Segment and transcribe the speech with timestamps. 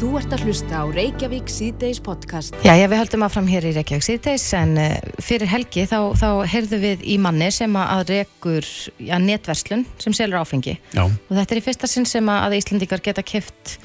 [0.00, 2.54] Þú ert að hlusta á Reykjavík síðdeis podcast.
[2.64, 6.28] Já, já, við höldum áfram hér í Reykjavík síðdeis en uh, fyrir helgi þá, þá
[6.48, 8.64] heyrðum við í manni sem að rekur
[8.96, 10.78] ja, netverslun sem selur áfengi.
[10.96, 11.02] Já.
[11.04, 13.76] Og þetta er í fyrsta sinn sem að Íslandikar geta keft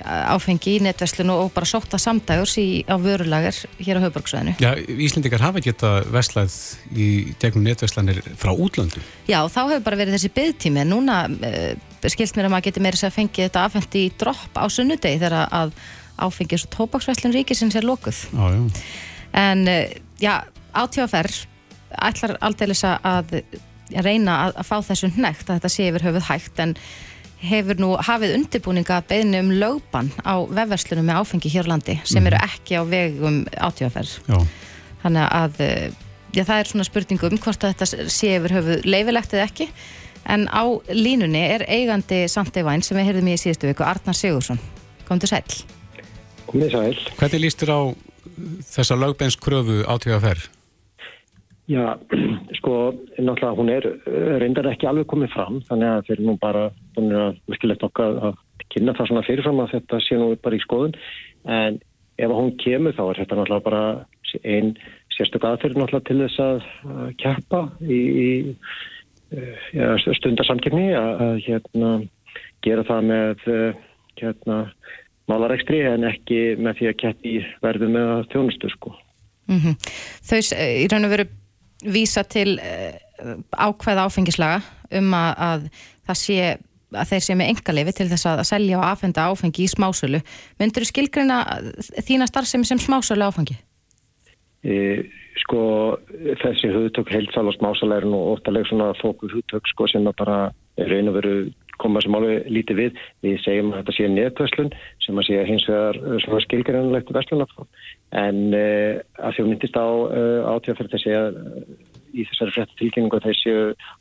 [0.00, 4.56] áfengi í netverslun og bara sótta samdægurs í, á vörulager hér á Hauðborgsvæðinu.
[4.56, 6.56] Já, Íslendingar hafa geta vestlað
[6.96, 9.04] í tegnum netverslanir frá útlöndum.
[9.28, 10.88] Já, þá hefur bara verið þessi byggtími.
[10.88, 14.58] Núna uh, skilst mér að maður getur meira sér að fengi þetta afhengt í dropp
[14.58, 15.74] á sunnudegi þegar að
[16.22, 18.18] áfengis og tópaksverslun ríkisins er lokuð.
[18.32, 18.82] Já, já.
[19.38, 19.86] En uh,
[20.20, 20.34] já,
[20.74, 21.46] átífaferð
[22.02, 23.38] ætlar aldrei að
[23.92, 26.74] reyna að, að fá þessu hnægt að þetta sé yfir höfuð hægt en
[27.42, 31.96] hefur nú hafið undirbúninga að beðinu um lögban á vefverslunum með áfengi hér á landi
[32.06, 34.14] sem eru ekki á vegum átífaferð.
[34.30, 34.38] Já.
[35.02, 35.62] Þannig að
[36.32, 39.68] já, það er svona spurningu um hvort að þetta sé yfir höfuð leifilegt eða ekki
[40.28, 40.62] en á
[40.92, 44.60] línunni er eigandi Sandevæn sem við heyrðum í síðustu viku, Arnar Sigursson.
[45.08, 45.44] Komdu sæl.
[46.48, 46.96] Komið sæl.
[47.18, 47.80] Hvernig líst þér á
[48.72, 50.48] þessa lögbeinskröfu átífaferð?
[51.70, 51.94] Já,
[52.58, 53.86] sko, náttúrulega hún er
[54.42, 56.64] reyndar ekki alveg komið fram þannig að þeir nú bara
[56.96, 58.40] búin að virkilegt okkar að
[58.72, 60.96] kynna það svona fyrirfram að þetta sé nú bara í skoðun
[61.46, 61.78] en
[62.22, 63.84] ef hún kemur þá er þetta náttúrulega bara
[64.42, 64.74] einn
[65.12, 66.66] sérstök aðferð náttúrulega til þess að
[67.22, 68.30] kjappa í, í
[70.18, 71.92] stundarsamkjöfni að, að hérna
[72.62, 73.46] gera það með
[74.20, 74.58] hérna
[75.30, 78.92] málarekstri en ekki með því að keppi verðu með þjónustu sko.
[79.50, 79.74] Mm -hmm.
[80.28, 81.26] Þau í raun og veru
[81.82, 82.58] vísa til
[83.50, 84.60] ákveða áfengislaga
[84.98, 85.66] um að, að
[86.06, 86.38] það sé
[86.92, 90.20] að þeir sé með engaleifi til þess að selja og aðfenda áfengi í smásölu.
[90.60, 91.38] Myndur þú skilgreina
[92.04, 93.56] þína starfsemi sem smásölu áfengi?
[94.62, 94.74] E,
[95.42, 95.62] sko,
[96.38, 100.38] þessi hugtök heilsal og smásölu er nú óttalega svona fóku hugtök sko sem að bara
[100.78, 101.34] raun og veru
[101.82, 103.00] koma sem alveg lítið við.
[103.26, 107.70] Við segjum að þetta sé neðkvæslun sem að sé hins vegar skilgreinanlegt verslunarform
[108.22, 111.40] en uh, að að myndist á uh, átíðaferð þessi að
[112.12, 113.54] í þessari frétta tilkynningu þessi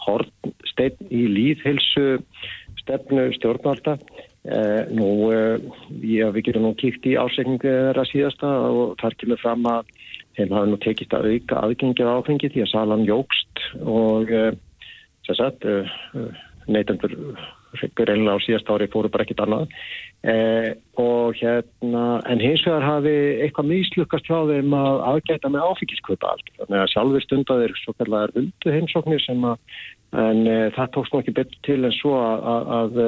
[0.06, 2.20] hornsteinn í líðhilsu
[2.82, 3.96] stefnu stjórnvalda
[4.92, 5.08] nú,
[6.02, 9.94] já, við getum nú kíkt í ásegningu þeirra síðasta og þar kemur fram að
[10.38, 14.32] þeim hafa nú tekist að auka aðgengið áfengi því að salan jógst og
[15.28, 15.68] sem sagt
[16.72, 17.16] neytandur
[17.80, 19.72] reynilega á síðast ári fóru bara ekkit annað.
[20.22, 26.34] Eh, og hérna en hins vegar hafi eitthvað mislukast hjá þeim að aðgæta með áfengiskvöpa
[26.36, 29.58] allt þannig að sjálfur stundaðir svo kallar undu heimsóknir sem að
[30.22, 33.02] en eh, það tókst nú ekki betur til en svo að, að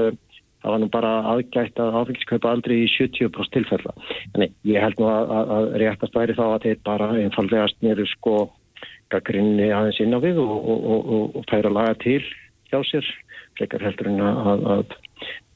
[0.64, 3.96] það var nú bara aðgætt að áfengiskvöpa aldrei í 70% tilfella
[4.34, 8.38] en ég held nú að, að réttast væri þá að þeir bara einfallegast nýru sko
[9.14, 12.22] gaggrinni aðeins inn á við og, og, og, og færa laga til
[12.72, 13.06] hjá sér
[13.58, 14.96] frekar heldur en að, að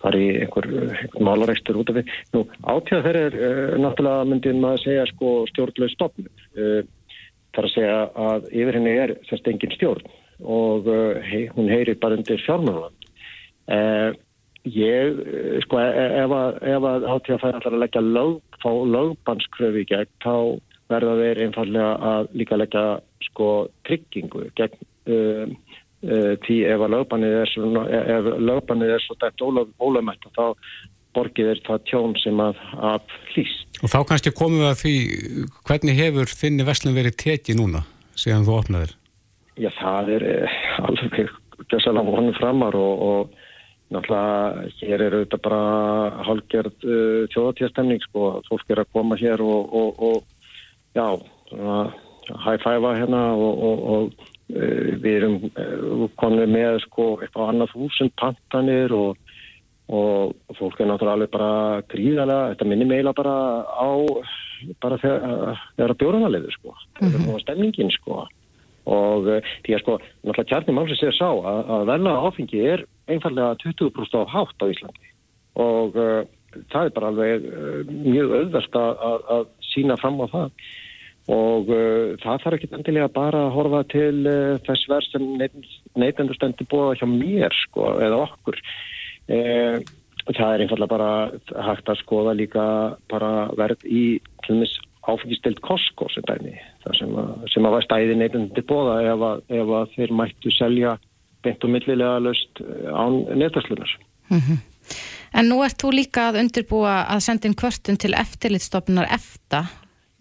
[0.01, 2.11] fara í einhver, einhver málarekstur út af við.
[2.35, 6.29] Nú, átíða þeirra er uh, náttúrulega myndin maður að segja sko stjórnlega stopnum.
[6.53, 6.79] Uh,
[7.55, 7.97] það er að segja
[8.27, 12.93] að yfir henni er sérst engin stjórn og uh, hei, hún heyrir bara undir fjármjöland.
[14.73, 15.19] Ég,
[15.65, 20.35] sko, ef að, að átíða færa allar að leggja lög, fá lögbannskröfi í gegn, þá
[20.91, 22.85] verða þeir einfallega að líka leggja
[23.27, 23.47] sko
[23.87, 24.77] tryggingu gegn
[26.45, 30.45] því ef að lögbannið er svo, ef lögbannið er svo dætt ólöfmætt þá
[31.17, 33.65] borgið er það tjón sem að, að hlýst.
[33.81, 34.95] Og þá kannski komum við að því
[35.69, 37.83] hvernig hefur þinni verslun verið tekið núna
[38.17, 38.93] síðan þú opnaðir?
[39.57, 40.27] Já það er
[40.85, 41.33] alveg
[41.71, 43.36] gæsalega vonum framar og, og
[43.93, 45.61] náttúrulega hér er auðvitað bara
[46.27, 50.17] hálfgerð uh, þjóðatíðastemning sko, fólk er að koma hér og, og, og
[50.97, 51.07] já,
[52.43, 54.11] high five hérna og
[54.47, 55.37] við erum
[56.19, 59.17] konið með sko eitthvað annað þúsund pantanir og,
[59.91, 63.35] og fólk er náttúrulega alveg bara gríðalega, þetta minnir meila bara
[63.67, 63.91] á
[64.81, 65.23] bara þegar
[65.75, 66.75] það er að bjóra það liður sko.
[66.99, 67.29] Mm -hmm.
[67.33, 68.27] og stemningin sko.
[68.87, 69.27] Og
[69.65, 74.19] því að sko náttúrulega kjarni málsins er sá að, að verna áfengi er einfallega 20%
[74.19, 75.13] á hátt á Íslandi.
[75.57, 76.25] Og uh,
[76.71, 80.65] það er bara alveg uh, mjög auðvert að, að, sína fram á það.
[81.37, 85.29] Og uh, það þarf ekki endilega bara að horfa til uh, þess verð sem
[85.97, 88.59] neytendur stendur búið hjá mér sko, eða okkur.
[89.27, 89.79] Uh,
[90.27, 91.11] það er einfallega bara
[91.69, 92.65] hægt að skoða líka
[93.11, 94.19] bara verð í
[95.07, 96.55] áfengistild Costco sem dæmi
[96.97, 99.23] sem að, sem að var stæði neytendur búið ef,
[99.59, 100.97] ef að þeir mættu selja
[101.43, 102.61] beint og millilega löst
[102.91, 103.99] án neytarslunar
[104.29, 104.57] mm -hmm.
[105.33, 109.65] En nú ert þú líka að undirbúa að senda inn kvörtun til eftirlitstofnunar EFTA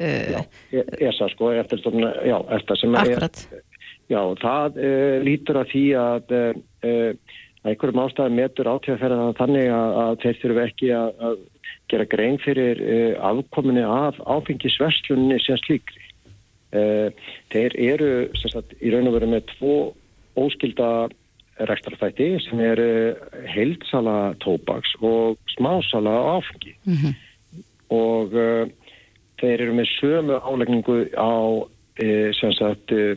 [0.00, 3.38] Uh, já, ESA sko, eftirstofna, já, EFTA sem Akkurat.
[3.52, 3.62] er,
[4.12, 10.18] já, það uh, lítur að því að, uh, einhverjum ástæðum metur átíðaferðan þannig að, að
[10.24, 11.38] þeir þurfu ekki að, að
[11.88, 16.02] gera grein fyrir uh, afkominni af áfengisverslunni sem slíkri.
[17.54, 19.76] Þeir eru sagt, í raun og veru með tvo
[20.36, 21.08] óskilda
[21.68, 22.88] rekstrafætti sem eru
[23.48, 27.14] heilsala tóbaks og smásala áfengi mm -hmm.
[27.90, 28.68] og uh,
[29.40, 31.32] þeir eru með sömu álegningu á
[32.40, 33.16] sem sagt uh,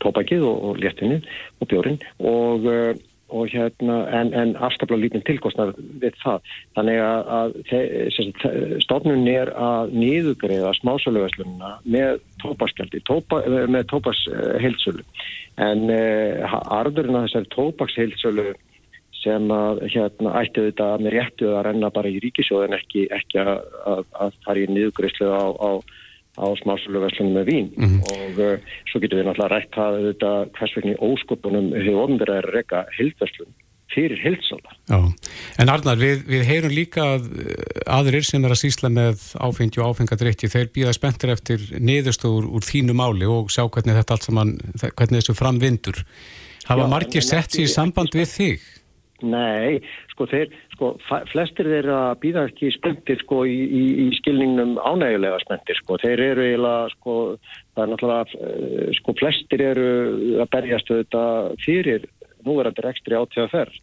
[0.00, 1.20] tópakið og, og léttinni
[1.60, 2.94] og bjórin og, uh,
[3.30, 5.72] og hérna en, en afskaplega lítinn tilkostnar
[6.02, 6.54] við það.
[6.78, 15.06] Þannig að, að stofnun er að nýðugreiða smásöluverslununa með tópaskjaldi, tópa, með tópasheilsölu
[15.60, 18.50] en uh, arðurinn að þessari tópaksheilsölu
[19.20, 23.58] sem að hérna ætti þetta með réttu að renna bara í ríkisjóðin ekki, ekki að,
[23.88, 25.70] að, að fara í nýðugreislu á, á
[26.40, 28.00] á smásöluverslunum með vín mm -hmm.
[28.16, 32.54] og uh, svo getur við náttúrulega rætt að þetta hvers vegni óskopunum hefur ofnverðið að
[32.56, 33.52] reyka heldverslun
[33.90, 34.70] fyrir heldsala.
[34.86, 35.00] Já,
[35.58, 37.54] en Arnar, við, við heyrum líka að uh,
[37.98, 42.66] aðrir sem er að sísla með áfengi og áfengadrykki, þeir býða spenntir eftir niðurstóður úr
[42.66, 46.04] þínu máli og sjá hvernig þetta allt saman, hvernig þessu framvindur.
[46.70, 48.68] Hafa margir sett sér í samband við þig?
[49.26, 49.80] Nei,
[50.12, 50.94] sko þeir, sko
[51.28, 56.22] flestir þeir að býða ekki spöntir sko í, í, í skilningnum ánægulega spöntir sko, þeir
[56.24, 57.16] eru eiginlega sko,
[57.76, 59.88] það er náttúrulega eh, sko flestir eru
[60.40, 61.24] að berjast þetta
[61.66, 62.06] fyrir
[62.46, 63.76] núverandi rekstri átíðaferð,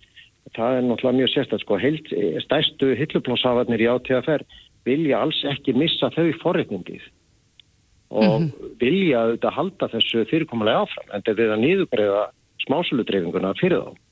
[0.57, 2.09] það er náttúrulega mjög sérstætt sko, heilt,
[2.47, 4.57] stærstu hilluplásafarnir í átíðaferð
[4.87, 7.05] vilja alls ekki missa þau forreitningið
[8.07, 8.73] og mm -hmm.
[8.79, 12.21] vilja auðvitað halda þessu fyrirkomulega áfram en þetta er að nýðugreiða
[12.65, 14.06] smásöludreifinguna fyrir þá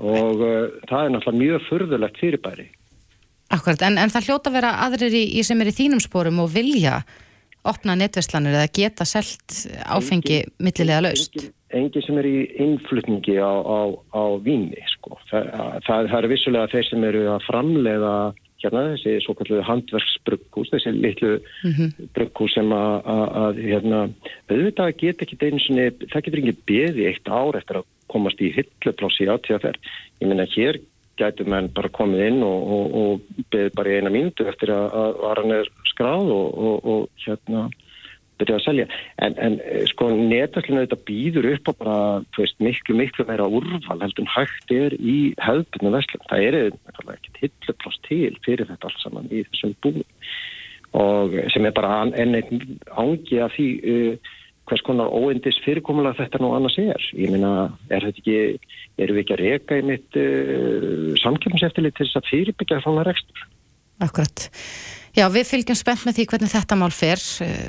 [0.00, 2.66] og uh, það er náttúrulega mjög furðulegt fyrirbæri.
[3.54, 6.40] Akkurat, en, en það hljóta að vera aðrir í, í sem er í þínum spórum
[6.42, 7.02] og vilja
[7.64, 11.36] opna netverslanir eða geta selt áfengi millilega laust?
[11.38, 13.80] Engin, engin sem er í innflutningi á, á,
[14.12, 15.18] á víni, sko.
[15.30, 15.52] Það,
[15.86, 18.16] það, það eru vissulega þeir sem eru að framleiða
[18.64, 22.10] hérna þessi svo kallu handverksbrukkús, þessi litlu mm -hmm.
[22.16, 24.06] brukkús sem að hérna,
[24.48, 29.28] auðvitað get ekki deynsinni, það getur ekki beði eitt ár eftir að komast í hilluplási
[29.28, 29.94] átíðaferð.
[30.22, 30.80] Ég minna hér
[31.18, 35.18] gætu menn bara komið inn og, og, og beði bara í eina mínutu eftir að,
[35.22, 37.68] varan er skráð og, og hérna
[38.40, 38.86] byrja að selja.
[39.22, 39.58] En, en
[39.90, 41.98] sko netarslinu þetta býður upp á bara
[42.38, 46.26] veist, miklu, miklu meira úrval heldur en hægt er í hefðbunum veslum.
[46.30, 50.06] Það er ekkert hillupláss til fyrir þetta allt saman í þessum búin
[50.94, 54.34] og sem er bara enn einn ángi af því uh,
[54.68, 57.06] hvers konar óendis fyrirkomulega þetta nú annars er.
[57.18, 58.36] Ég minna, er þetta ekki,
[58.96, 63.46] erum við ekki að reyka í mitt uh, samkjöfnseftilið til þess að fyrirbyggja svona rekstur?
[64.04, 64.48] Akkurat.
[65.14, 67.22] Já, við fylgjum spennt með því hvernig þetta mál fer.
[67.44, 67.68] Uh,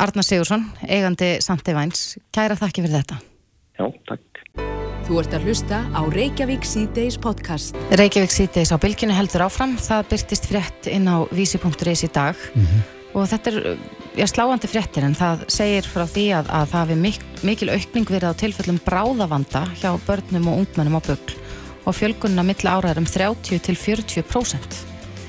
[0.00, 3.20] Arna Sigursson, eigandi Sandi Væns, kæra þakki fyrir þetta.
[3.80, 4.26] Já, takk.
[5.10, 7.78] Þú ert að hlusta á Reykjavík C-Days podcast.
[7.98, 9.74] Reykjavík C-Days á bylginu heldur áfram.
[9.80, 12.38] Það byrtist frétt inn á vísi.is í dag.
[12.54, 13.78] Mm -hmm og þetta er
[14.18, 18.10] já, sláandi fréttir en það segir frá því að, að það hefur mik mikil aukning
[18.10, 21.36] verið á tilfellum bráðavanda hjá börnum og ungmennum á bögl
[21.88, 24.78] og fjölgunna milla ára er um 30 til 40%.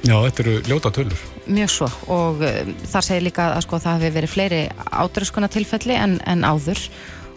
[0.01, 1.25] Já, þetta eru ljóta tölur.
[1.45, 2.62] Mjög svo og uh,
[2.92, 4.62] þar segir líka að sko, það hefur verið fleiri
[4.92, 6.81] átröskuna tilfelli en, en áður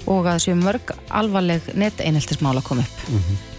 [0.04, 3.04] og að þessu mörg alvarleg neteineltismál að koma upp.
[3.08, 3.53] Mm -hmm.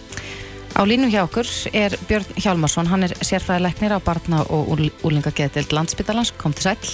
[0.76, 4.74] Á línu hjá okkur er Björn Hjálmarsson, hann er sérfræðilegnir á barna og
[5.08, 6.90] úlingageðdelt landsbytalans, kom til sæl.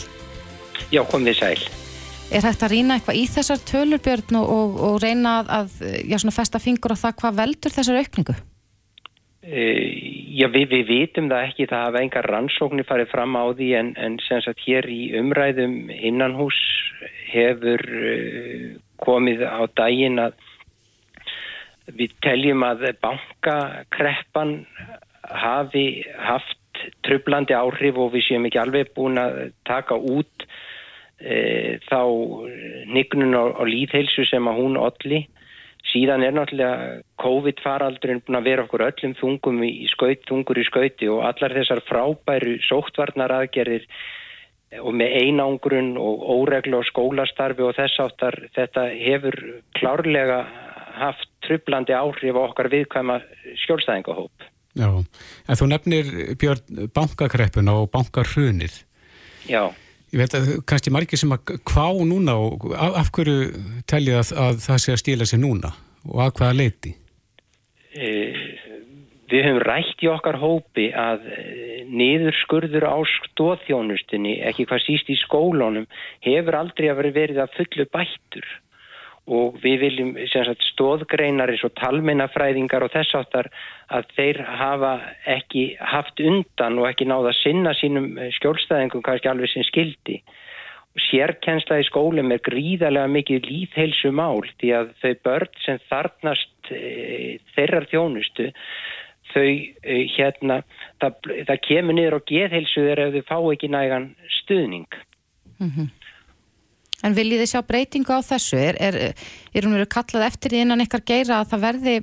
[0.95, 1.59] Já, kom til sæl.
[2.31, 5.75] Er hægt að rýna eitthvað í þessar tölur Björn og, og, og reyna að
[6.07, 8.37] já, festa fingur á það hvað veldur þessar aukningu?
[9.43, 9.67] E,
[10.39, 13.93] já, við, við vitum það ekki, það hafa engar rannsóknir farið fram á því en,
[13.99, 16.63] en sem sagt hér í umræðum innan hús
[17.35, 18.71] hefur uh,
[19.03, 20.39] komið á daginn að
[21.91, 24.61] Við teljum að bankakreppan
[25.23, 25.87] hafi
[26.19, 26.59] haft
[27.07, 30.47] tröflandi áhrif og við séum ekki alveg búin að taka út
[31.19, 32.01] e, þá
[32.91, 35.25] nignun á, á líðheilsu sem að hún olli.
[35.93, 41.11] Síðan er náttúrulega COVID-faraldurinn búin að vera okkur öllum þungum í skaut, þungur í skauti
[41.11, 43.89] og allar þessar frábæru sóttvarnar aðgerðir
[44.81, 49.37] og með einangrun og óreglu og skólastarfi og þess áttar þetta hefur
[49.77, 50.39] klárlega
[50.97, 53.21] haft trublandi áhrif á okkar viðkvæma
[53.65, 54.49] skjólstæðingahóp.
[54.79, 58.79] Já, en þú nefnir Björn bankakreppuna og bankarhrunið.
[59.51, 59.69] Já.
[60.13, 64.33] Ég veit að kannski margir sem að kvá núna og af, af hverju telja að,
[64.45, 65.73] að það sé að stíla sig núna
[66.09, 66.93] og að hvaða leiti?
[67.93, 68.09] E,
[69.33, 71.39] við höfum rætt í okkar hópi að e,
[71.89, 75.89] niður skurður á stóðþjónustinni, ekki hvað síst í skólunum,
[76.25, 78.49] hefur aldrei verið að fullu bættur
[79.31, 83.49] og við viljum sagt, stóðgreinar eins og talmennafræðingar og þess áttar
[83.93, 84.95] að þeir hafa
[85.31, 90.19] ekki haft undan og ekki náða að sinna sínum skjólstæðingum kannski alveg sem skildi.
[91.07, 97.39] Sérkensla í skólum er gríðarlega mikið líðheilsu mál því að þau börn sem þarnast e,
[97.55, 98.51] þeirrar þjónustu
[99.33, 100.61] þau e, hérna,
[101.01, 104.13] það, það kemur niður á geðheilsu þegar þau fá ekki nægan
[104.43, 105.01] stuðning.
[105.63, 105.91] Mm -hmm.
[107.03, 108.59] En viljið þið sjá breytingu á þessu?
[108.63, 108.99] Er, er,
[109.55, 111.97] er hún verið kallað eftir því innan ykkar geira að það verði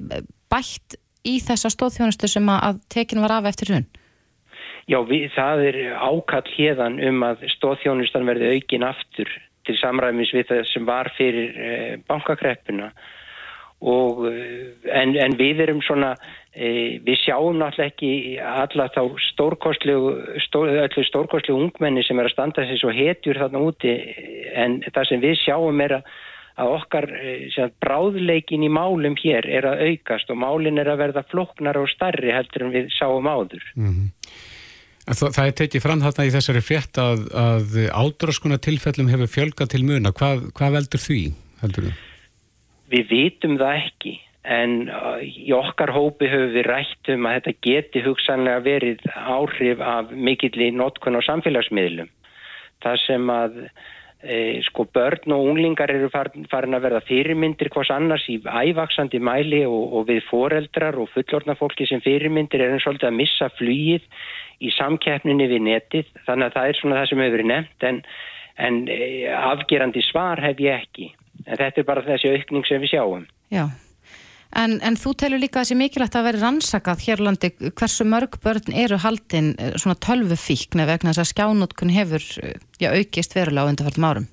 [0.51, 3.87] bætt í þessa stóðþjónustu sem að tekinu var af eftir hún?
[4.89, 9.31] Já, við, það er ákall hérðan um að stóðþjónustan verði aukin aftur
[9.67, 12.89] til samræmis við það sem var fyrir eh, bankakreppuna
[13.79, 16.11] og eh, en, en við erum svona
[16.51, 18.11] e, við sjáum náttúrulega ekki
[18.43, 20.73] alla þá stórkostlegu stór,
[21.07, 23.95] stórkostlegu ungmenni sem er að standa þessi svo hetjur þarna úti
[24.51, 26.11] en það sem við sjáum er að,
[26.59, 31.25] að okkar e, bráðleikin í málum hér er að aukast og málin er að verða
[31.31, 34.15] floknar og starri heldur en við sjáum áður mm -hmm.
[35.09, 39.71] Það, það er tekið fram þarna í þessari frétt að, að ádraskuna tilfellum hefur fjölgat
[39.73, 40.11] til muna.
[40.13, 41.21] Hvað, hvað veldur því,
[41.63, 41.93] heldur þú?
[42.89, 44.15] Við vitum það ekki
[44.49, 49.83] en uh, í okkar hópi höfum við rætt um að þetta geti hugsanlega verið áhrif
[49.83, 52.09] af mikill í notkun á samfélagsmiðlum.
[52.79, 53.57] Það sem að
[54.23, 59.19] e, sko börn og unglingar eru farin, farin að verða fyrirmyndir hvors annars í ævaksandi
[59.19, 63.19] mæli og, og við foreldrar og fullorna fólki sem fyrirmyndir er eins og alltaf að
[63.19, 64.07] missa flýið
[64.63, 66.11] í samkeppninni við netið.
[66.25, 68.03] Þannig að það er svona það sem hefur verið nefnt en,
[68.69, 69.01] en e,
[69.39, 71.11] afgerandi svar hef ég ekki.
[71.49, 73.23] En þetta er bara þessi aukning sem við sjáum.
[73.49, 73.65] Já,
[74.57, 78.99] en, en þú telur líka þessi mikilvægt að vera rannsakað hérlandi hversu mörg börn eru
[79.01, 83.69] haldinn eh, svona tölvu fíkna vegna þess að skjánótkun hefur eh, já, aukist verulega á
[83.71, 84.29] undarfærdum árum?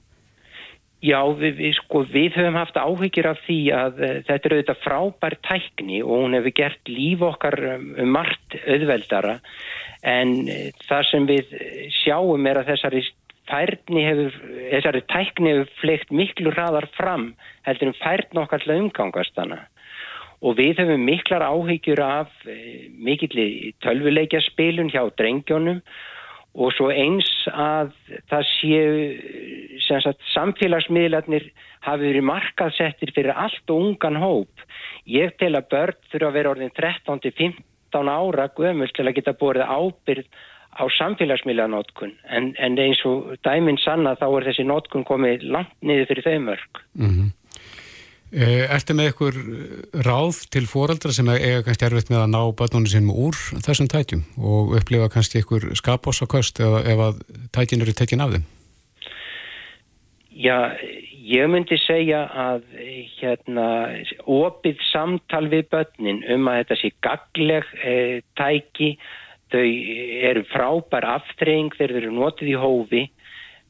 [1.05, 4.79] Já, við, við, sko, við höfum haft áhyggjur af því að uh, þetta er auðvitað
[4.81, 9.37] frábær tækni og hún hefur gert líf okkar um margt auðveldara
[10.09, 11.53] en uh, það sem við
[12.01, 13.05] sjáum er að þessari
[13.51, 14.37] færni hefur,
[14.73, 17.31] þessari tækni hefur fleikt miklu hraðar fram
[17.69, 19.63] heldur um færni okkar til að umgangast hana
[20.45, 25.81] og við hefum miklar áhyggjur af e, mikill tölvuleikja spilun hjá drengjónum
[26.57, 27.93] og svo eins að
[28.31, 28.91] það séu
[29.85, 31.51] sagt, samfélagsmiðlarnir
[31.85, 34.65] hafi verið markaðsettir fyrir allt og ungan hóp.
[35.05, 39.75] Ég tel að börn þurfa að vera orðin 13-15 ára gömul til að geta borðið
[39.77, 40.31] ábyrð
[40.77, 46.13] á samfélagsmiðlanótkun en, en eins og dæminn sanna þá er þessi nótkun komið langt niður
[46.13, 46.85] fyrir þau mörg.
[46.95, 47.35] Mm -hmm.
[48.37, 49.37] Ertu með ykkur
[50.03, 54.25] ráð til fóraldra sem eiga kannski erfitt með að ná börnunum sínum úr þessum tætjum
[54.37, 57.21] og upplifa kannski ykkur skapásaköst eða ef að
[57.55, 58.45] tætjin eru tekinn af þeim?
[60.37, 60.75] Já,
[61.25, 62.67] ég myndi segja að
[63.17, 63.69] hérna,
[64.27, 67.95] opið samtal við börnin um að þetta sé gagleg e,
[68.37, 68.91] tæki
[69.53, 69.67] þau
[70.31, 73.03] eru frábær aftreying þegar þau eru notið í hófi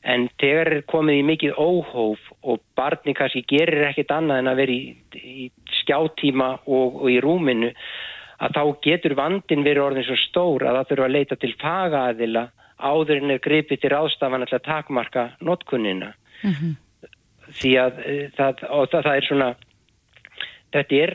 [0.06, 4.60] en þegar er komið í mikið óhóf og barni kannski gerir ekkit annað en að
[4.62, 4.82] vera í,
[5.18, 5.48] í
[5.82, 7.72] skjáttíma og, og í rúminu
[8.36, 12.48] að þá getur vandin verið orðin svo stór að það þurfa að leita til fagaðila
[12.76, 16.74] áður en er gripið til ráðstafan að takmarka notkunnina mm -hmm.
[17.60, 19.54] því að eh, það, það, það er svona
[20.72, 21.12] þetta er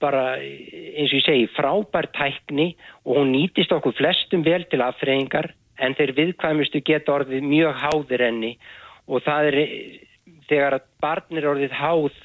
[0.00, 5.52] bara eins og ég segi frábær tækni og hún nýtist okkur flestum vel til aðfreyingar
[5.80, 8.54] en þeir viðkvæmustu geta orðið mjög háðir enni
[9.08, 9.58] og það er
[10.50, 12.18] þegar að barnir orðið háð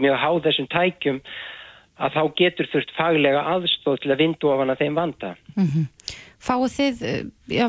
[0.00, 1.22] mjög háð þessum tækjum
[2.00, 5.34] að þá getur þurft faglega aðstóð til að vindu ofan að þeim vanda.
[5.56, 5.86] Mm -hmm.
[6.40, 7.00] Fáðu þið
[7.52, 7.66] já,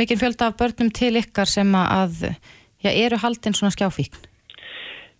[0.00, 2.34] mikinn fjölda af börnum til ykkar sem að
[2.82, 4.33] já, eru haldinn svona skjáfíkn?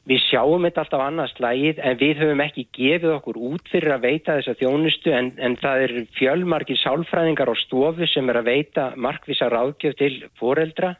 [0.04, 4.02] Við sjáum þetta alltaf annars slægið en við höfum ekki gefið okkur út fyrir að
[4.04, 8.90] veita þessa þjónustu en, en það er fjölmarkið sálfræðingar á stofu sem er að veita
[9.00, 10.92] markvisa ráðgjöf til foreldra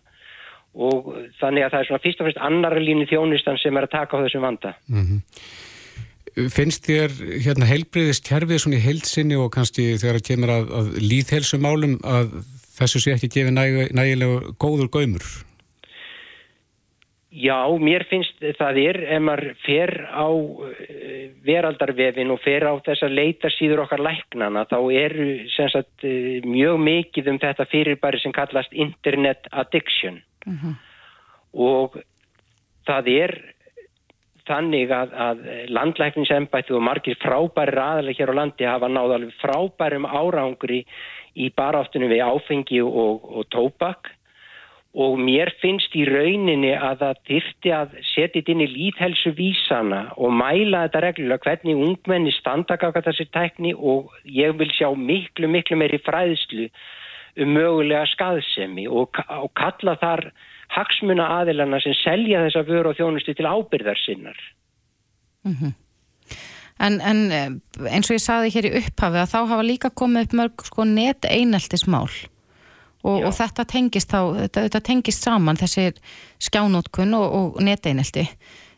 [0.75, 3.95] og þannig að það er svona fyrst og fyrst annara línu þjónustan sem er að
[3.95, 4.75] taka á þessum vanda.
[4.89, 6.51] Mm -hmm.
[6.51, 7.13] Finnst þér
[7.45, 12.33] hérna heilbriðist kerfið svona í heilsinni og kannski þegar það kemur að, að líðhelsumálum að
[12.75, 15.29] þessu sé ekki gefið næg, nægilega góður gaumur?
[17.35, 20.31] Já, mér finnst það er ef maður fer á
[20.71, 26.45] eh, veraldarvefin og fer á þess að leita síður okkar læknana þá eru sagt, eh,
[26.47, 30.61] mjög mikið um þetta fyrirbæri sem kallast internet addiction uh mhm.
[30.63, 30.77] -huh.
[31.59, 31.99] og
[32.87, 33.35] það er
[34.47, 40.07] þannig að, að landlækningsembætti og margir frábæri aðalega hér á landi hafa náð alveg frábærum
[40.07, 40.85] árangri
[41.35, 44.15] í baráttunum við áfengi og, og tóbak
[44.95, 50.03] og mér finnst í rauninni að það þyrti að setja þetta inn í líðhelsu vísana
[50.15, 55.79] og mæla þetta reglulega hvernig ungmenni standakaka þessi tækni og ég vil sjá miklu, miklu
[55.81, 56.69] meiri fræðslu
[57.43, 60.29] um mögulega skaðsemi og, og kalla þar
[60.75, 64.39] hagsmuna aðilana sem selja þessa vöru og þjónustu til ábyrðar sinnar.
[65.45, 65.73] Mm -hmm.
[66.79, 67.51] en, en eh,
[67.91, 70.85] eins og ég saði hér í upphafi að þá hafa líka komið upp mörg sko
[70.85, 72.09] net eineltismál
[73.05, 75.91] og, og þetta tengist þá, þetta, þetta tengist saman þessi
[76.49, 78.27] skjánótkun og, og neteinelti.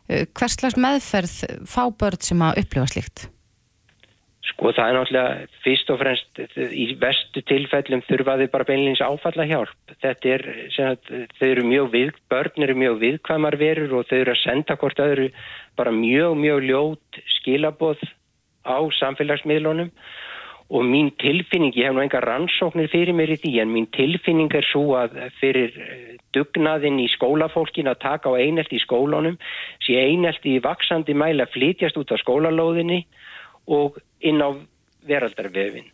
[0.07, 3.27] Uh, hvers slags meðferð fá börn sem að upplifa slíkt?
[4.47, 9.95] Sko það er náttúrulega fyrst og fremst í vestu tilfellum þurfaði bara beinleins áfalla hjálp.
[10.03, 10.45] Þetta er,
[10.85, 14.77] að, þau eru mjög við, börn eru mjög viðkvæmar verur og þau eru að senda
[14.79, 15.27] hvort öðru
[15.77, 18.07] bara mjög, mjög ljót skilaboð
[18.63, 19.91] á samfélagsmiðlunum
[20.69, 24.51] og mín tilfinning, ég hef nú enga rannsóknir fyrir mér í því en mín tilfinning
[24.55, 29.37] er svo að fyrir eh, dugnaðinn í skólafólkin að taka á einelt í skólunum
[29.85, 33.05] sé einelt í vaksandi mæla flytjast út á skólalóðinni
[33.71, 34.51] og inn á
[35.07, 35.87] veraldarvefin.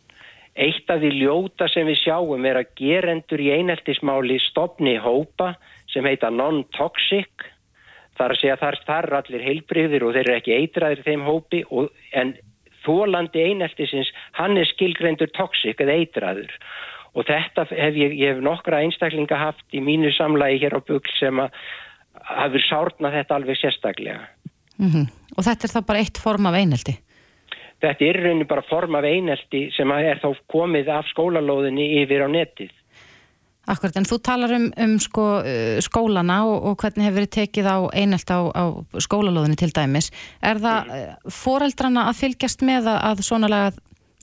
[0.54, 5.54] Eitt af því ljóta sem við sjáum er að gerendur í eineltismáli stopni hópa
[5.90, 7.46] sem heita non-toxic
[8.18, 11.90] þar að segja þar þar allir heilbriðir og þeir eru ekki eitraðir þeim hópi og,
[12.14, 12.34] en
[12.84, 16.52] þólandi eineltisins, hann er skilgreindur toksik eða eitraður
[17.14, 21.12] og þetta hef ég, ég hef nokkra einstaklinga haft í mínu samlagi hér á bugl
[21.18, 21.54] sem að
[22.24, 24.22] hafur sárnað þetta alveg sérstaklega.
[24.78, 25.10] Mm -hmm.
[25.36, 26.94] Og þetta er þá bara eitt form af einelti?
[27.80, 32.28] Þetta er raunin bara form af einelti sem er þá komið af skólalóðinni yfir á
[32.28, 32.72] netið.
[33.70, 37.70] Akkurat, en þú talar um, um sko, uh, skólana og, og hvernig hefur verið tekið
[37.70, 38.64] á einelt á, á
[39.00, 40.10] skólalóðinu til dæmis.
[40.44, 40.98] Er það mm.
[40.98, 43.72] Uh, foreldrana að fylgjast með að, að svona lega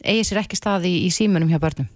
[0.05, 1.89] eigi sér ekki staði í, í símunum hjá börnum?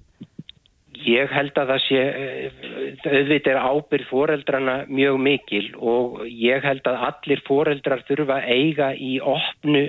[1.06, 2.68] Ég held að það sé, uh,
[3.06, 8.94] auðvitað er ábyrð foreldrana mjög mikil og ég held að allir foreldrar þurfa að eiga
[8.98, 9.88] í opnu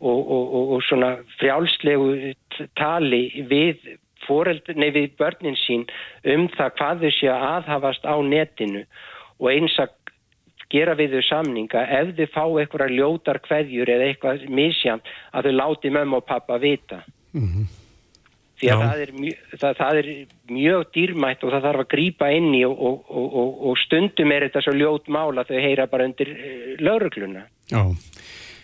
[0.00, 2.34] og, og, og svona frjálslegu
[2.78, 3.92] tali við
[4.76, 5.86] nei, við börnin sín
[6.24, 8.84] um það hvað þau sé að aðhafast á netinu
[9.40, 9.96] og eins að
[10.70, 15.54] gera við þau samninga ef þau fá eitthvað ljótar hverjur eða eitthvað misjant að þau
[15.58, 17.02] láti mömmu og pappa vita.
[17.34, 17.68] Mm -hmm.
[18.60, 19.12] Því að það er,
[19.56, 20.08] það, það er
[20.52, 24.62] mjög dýrmætt og það þarf að grýpa inn í og, og, og stundum er þetta
[24.66, 27.46] svo ljót mála þau heyra bara undir uh, laurugluna.
[27.72, 27.80] Já.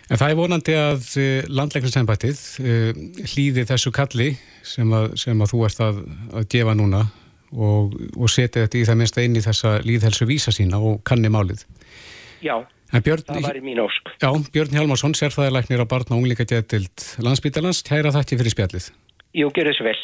[0.07, 3.01] En það er vonandi að eh, landleiknarsembættið uh,
[3.33, 4.29] hlýði þessu kalli
[4.63, 5.99] sem að, sem að þú ert að,
[6.31, 7.03] að gefa núna
[7.51, 11.31] og, og setja þetta í það minnst inn í þessa líðhelsu vísa sína og kanni
[11.31, 11.65] málið.
[12.43, 12.55] Já,
[13.03, 14.11] Björn, það var í mín ósk.
[14.23, 18.91] Já, Björn Hjalmarsson, sérfæðilegnir á barna og ungleika getild landsbítalans, kæra þætti fyrir spjallið.
[19.35, 19.97] Jú, gerðu svo vel.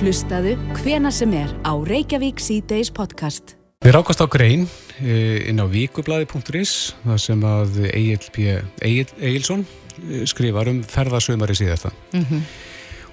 [0.00, 3.54] Hlustaðu hvena sem er á Reykjavík C-Days podcast.
[3.84, 4.62] Við rákast á grein
[5.04, 8.62] eh, inn á vikublaði.is það sem að Egil.
[8.80, 9.66] Egilson
[10.08, 12.40] eh, skrifar um ferðasömari síðasta mm -hmm.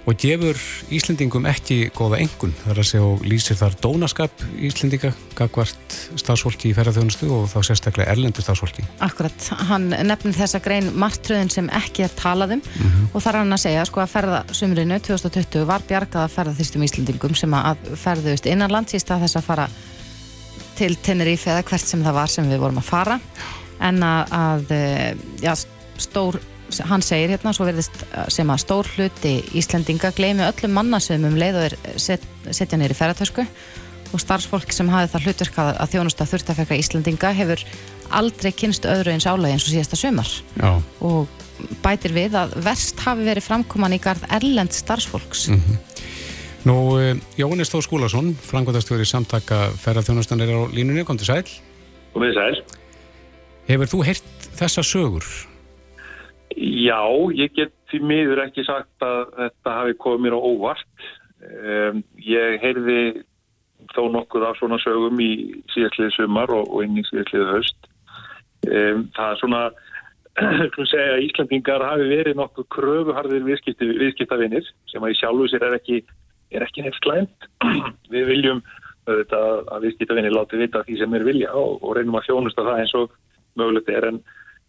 [0.07, 4.31] og gefur Íslendingum ekki góða engun þar að og lýsir þar dónaskap
[4.63, 8.87] Íslendinga, gagvart stafsfólki í ferðarþjónustu og þá sérstaklega erlendu stafsfólki.
[9.03, 13.07] Akkurat, hann nefnir þessa grein martröðin sem ekki er talaðum mm -hmm.
[13.13, 17.53] og þar hann að segja sko að ferðasömrinu 2020 var bjargað að ferðarþýstum Íslendingum sem
[17.53, 19.67] að ferðust innanlands í stað þess að fara
[20.81, 23.19] til Tenerife eða hvert sem það var sem við vorum að fara
[23.81, 25.53] en að, að eh, já,
[26.01, 26.39] stór,
[26.89, 31.59] hann segir hérna svo verðist sem að stór hluti Íslandinga gleymi öllum mannasöðum um leið
[31.59, 33.45] og er set, setja neyri ferðartösku
[34.11, 37.65] og starfsfólk sem hafi það hlutverk að, að þjónusta þurft að fekka Íslandinga hefur
[38.21, 40.71] aldrei kynst öðru eins álægi eins og síðasta sömar já.
[41.05, 41.29] og
[41.83, 45.79] bætir við að verst hafi verið framkoman í garð erlend starfsfólks mm -hmm.
[46.61, 51.47] Nú, eh, Jónis Þór Skúlason, frangvöldastjóri samtaka ferðarþjónustan er á línunni, kom til sæl.
[52.13, 52.61] Kom til sæl.
[53.65, 55.25] Hefur þú heyrt þessa sögur?
[56.53, 57.01] Já,
[57.33, 60.95] ég get því miður ekki sagt að þetta hafi komið mér á óvart.
[61.41, 63.23] Um, ég heyrði
[63.95, 67.89] þó nokkuð af svona sögum í síðastliði sumar og, og inn í síðastliði höst.
[68.69, 69.63] Um, það er svona,
[70.77, 76.03] þú segja, Íslandingar hafi verið nokkuð kröfuharðir viðskiptavinnir sem að í sjálfu sér er ekki
[76.51, 77.49] er ekki nefnt slæmt.
[78.13, 78.61] Við viljum
[79.09, 82.81] auðvitað að viðskiptavinni láti vita því sem er vilja og, og reynum að þjónusta það
[82.83, 83.15] eins og
[83.59, 84.19] mögulegt er en,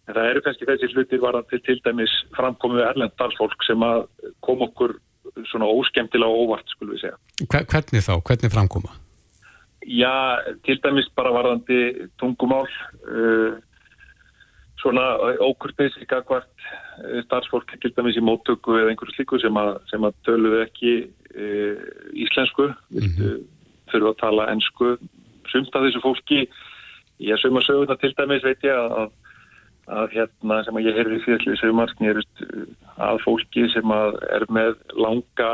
[0.09, 4.07] en það eru kannski þessi hlutir varan til til dæmis framkomið erlend dalsfólk sem að
[4.47, 4.97] kom okkur
[5.51, 7.19] svona óskemtilega óvart skulum við segja.
[7.53, 8.15] Hvernig þá?
[8.27, 8.97] Hvernig framkoma?
[9.83, 13.59] Já, til dæmis bara varandi tungumál uh,
[14.83, 15.07] svona
[15.43, 20.05] ókurpis í gagvart uh, starfsfólk til dæmis í móttöku eða einhverju slíku sem að, sem
[20.07, 20.93] að töluðu ekki
[21.33, 21.49] e,
[22.27, 23.43] íslensku, mm -hmm.
[23.93, 24.97] þurfa að tala ennsku
[25.51, 26.47] sumt af þessu fólki,
[27.23, 29.11] ég að söguna til dæmis veit ég að,
[29.89, 32.45] að hérna sem að ég heyrði fyrir sögumar snýrust
[32.99, 35.53] að fólki sem að er með langa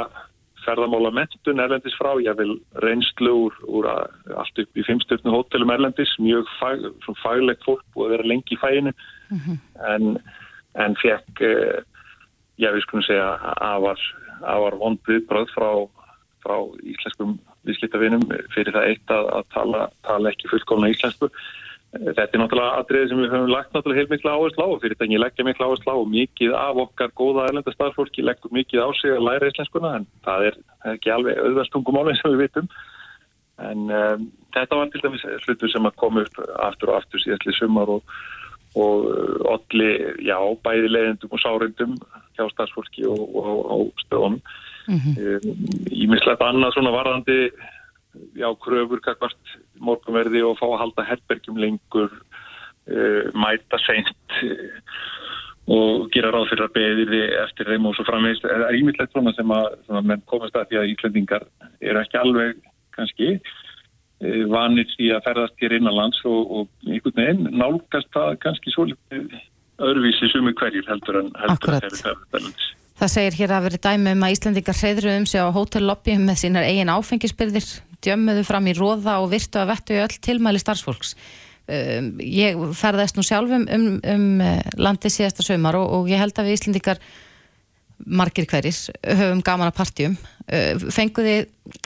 [0.69, 2.55] ferðamála mentun erlendis frá, ég vil
[2.85, 6.85] reynslu úr, úr allt upp í fimmstöfnu hótelum erlendis, mjög fag,
[7.23, 9.61] faglegt fólk og að vera lengi í fæinu mm -hmm.
[9.95, 10.19] en,
[10.85, 11.79] en fekk eh,
[12.59, 15.71] ég vil skunum segja afar, vondið bröð frá,
[16.45, 21.31] frá íslenskum viðskiptavinum fyrir það eitt að, að tala, tala ekki fullkomna íslensku
[21.89, 25.21] Þetta er náttúrulega aðrið sem við höfum lagt náttúrulega heil miklu áherslu á og fyrirtæki
[25.23, 29.15] leggja miklu áherslu á og mikið af okkar góða erlenda starffólki leggur mikið á sig
[29.15, 30.59] að læra íslenskuna en það er
[30.93, 32.69] ekki alveg auðvastungumálinn sem við vitum
[33.65, 37.57] en um, þetta var til dæmis slutur sem að koma upp aftur og aftur síðastli
[37.57, 38.13] sumar og,
[38.77, 39.09] og
[39.55, 40.37] allir, já,
[40.69, 41.97] bæði leiðendum og sárendum
[42.37, 44.43] hjá starffólki og, og, og stöðunum
[44.93, 45.17] mm -hmm.
[45.25, 47.41] um, Ímislegt annað svona varðandi
[48.39, 54.99] já, kröfur kakvart morgunverði og fá að halda herbergjum lengur uh, mæta seint uh,
[55.69, 58.47] og gera ráð fyrir að beðiði eftir þeim og svo framvegist.
[58.47, 61.45] Það er ímyndilegt svona sem að, sem að menn komast að því að Íslandingar
[61.85, 62.57] eru ekki alveg
[62.97, 68.75] kannski uh, vanir í að ferðast hér innanlands og, og einhvern veginn nálgast það kannski
[68.75, 69.39] svolítið
[69.79, 72.69] öðruvísi sumi hverjir heldur en heldur en hefur ferðast.
[72.99, 76.41] Það segir hér að verið dæmi um að Íslandingar hreyðru um sig á hótellobbyum með
[76.41, 77.69] sínar eigin áfengisbyrðir
[78.05, 81.15] djömmuðu fram í róða og virtu að vettu öll tilmæli starfsfólks.
[81.69, 86.39] Um, ég ferðast nú sjálfum um, um uh, landi síðasta sömar og, og ég held
[86.41, 87.03] að við Íslindikar
[88.07, 90.17] margir hverjir höfum gaman að partjum.
[90.49, 91.43] Uh, fenguði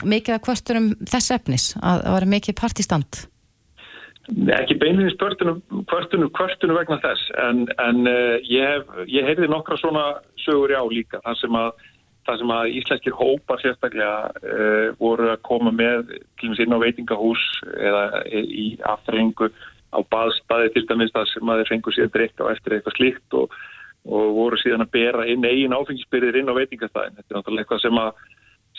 [0.07, 3.23] mikið að kvörtunum þess efnis að það var mikið partistand?
[4.55, 5.59] Ekki beinins kvörtunum,
[5.91, 6.31] kvörtunum,
[6.77, 10.05] vegna þess en, en uh, ég, ég heyrði nokkra svona
[10.45, 11.73] sögur já líka þar sem að
[12.27, 16.75] það sem að íslenskir hópar sérstaklega uh, voru að koma með til og með inn
[16.75, 19.49] á veitingahús eða í afturrengu
[19.93, 23.37] á baðstæði til dæmis það sem að þeir fengu síðan drikka og eftir eitthvað slíkt
[23.39, 23.57] og,
[24.09, 27.19] og voru síðan að bera inn eigin áfengisbyrðir inn á veitingastæðin.
[27.19, 28.25] Þetta er náttúrulega eitthvað sem að,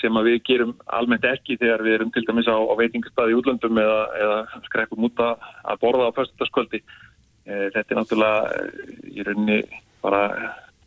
[0.00, 3.38] sem að við gerum almennt ekki þegar við erum til dæmis á, á veitingastæði í
[3.38, 6.82] útlöndum eða, eða skreppum út að, að borða á fyrstutaskvöldi.
[7.44, 9.62] Uh, þetta er náttúrulega uh, í rauninni
[10.04, 10.24] bara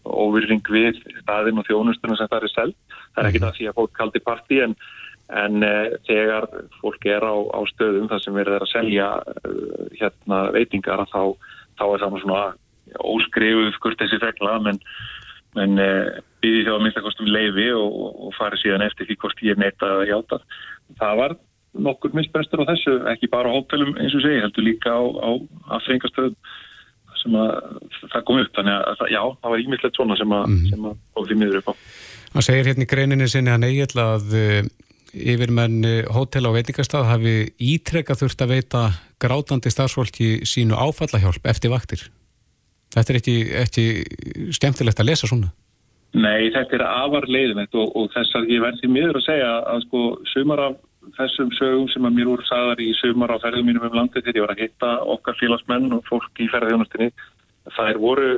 [0.07, 2.77] óvirring við staðin og þjónustunum sem það er selv.
[3.13, 4.75] Það er ekki það að því að fólk kaldi parti en,
[5.43, 6.47] en uh, þegar
[6.81, 11.21] fólk er á, á stöðum þar sem verður að selja uh, hérna veitingar þá,
[11.79, 12.45] þá er það svona
[13.03, 14.79] óskrifuð skurt þessi regla menn
[15.57, 19.43] men, uh, býði þá að mynda kostum leiði og, og fari síðan eftir því hvort
[19.45, 20.41] ég neitt að hjáta.
[20.99, 21.37] Það var
[21.77, 25.29] nokkur misbrestur á þessu, ekki bara á hótelum eins og segi, heldur líka á, á
[25.77, 26.37] aðfengastöðum
[27.27, 27.53] sem að
[28.13, 30.65] það kom upp þannig að já, það var ímyndilegt svona sem að, mm.
[30.71, 31.73] sem að hóði miður upp á.
[32.33, 34.57] Það segir hérna í greininni sinni að neyjall að uh,
[35.33, 38.83] yfirmenn uh, hótel á veitingastað hafi ítrekka þurft að veita
[39.21, 42.07] grátandi starfsfólki sínu áfallahjálp eftir vaktir.
[42.95, 43.87] Þetta er ekki, ekki
[44.55, 45.51] skemmtilegt að lesa svona.
[46.17, 49.81] Nei, þetta er afar leiðinett og, og þess að ég verði miður að segja að
[49.83, 50.77] sko sumar af
[51.17, 54.39] þessum sögum sem að mér voru sagðar í sögumar á ferðum mínum um landið þegar
[54.39, 57.11] ég var að hitta okkar félagsmenn og fólk í ferðjónustinni
[57.75, 58.31] það er voru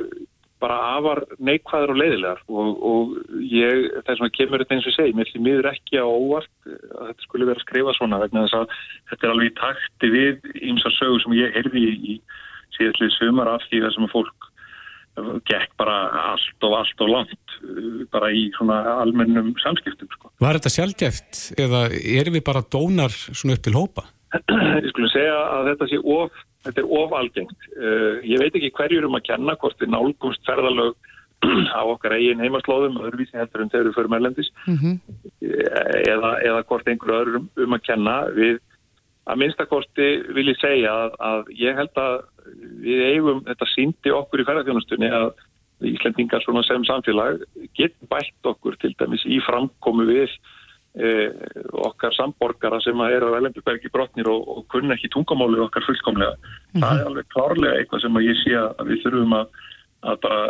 [0.60, 2.42] bara afar neikvæður og leiðilegar.
[2.52, 6.50] Og, og ég, þess að kemur þetta eins og segi, mér miður ekki á óvart
[6.66, 8.76] að þetta skulle vera að skrifa svona vegna þess að
[9.10, 12.18] þetta er alveg í takti við ímsa sögur sem ég heyrði í
[12.76, 14.49] síðastlið sögumar af því þessum fólk
[15.48, 15.96] gekk bara
[16.32, 17.56] allt og allt og langt
[18.12, 20.30] bara í svona almennum samskiptum sko.
[20.40, 24.06] Var þetta sjálfgeft eða erum við bara dónar svona upp til hópa?
[24.30, 27.70] Ég skulle segja að þetta sé of, þetta er of algengt.
[27.74, 30.94] Uh, ég veit ekki hverjur um að kenna hvort við nálgumst ferðalög
[31.78, 34.96] á okkar eigin heimaslóðum öðruvísi heldur en þeir eru fyrir meðlendis mm -hmm.
[36.04, 38.58] eða, eða hvort einhverju öðrum um að kenna við
[39.30, 42.16] að minnstakosti vil ég segja að, að ég held að
[42.82, 45.30] við eigum, þetta síndi okkur í ferðarþjónustunni að
[45.80, 47.40] Íslendingar svona sem samfélag
[47.78, 50.28] getur bætt okkur til dæmis í framkomu við
[51.00, 51.30] eh,
[51.86, 56.36] okkar samborgara sem eru á Elendurbergi brotnir og, og kunna ekki tungamáli okkar fullkomlega.
[56.36, 56.84] Mm -hmm.
[56.84, 59.46] Það er alveg klárlega eitthvað sem ég sé að við þurfum að,
[60.10, 60.42] að bara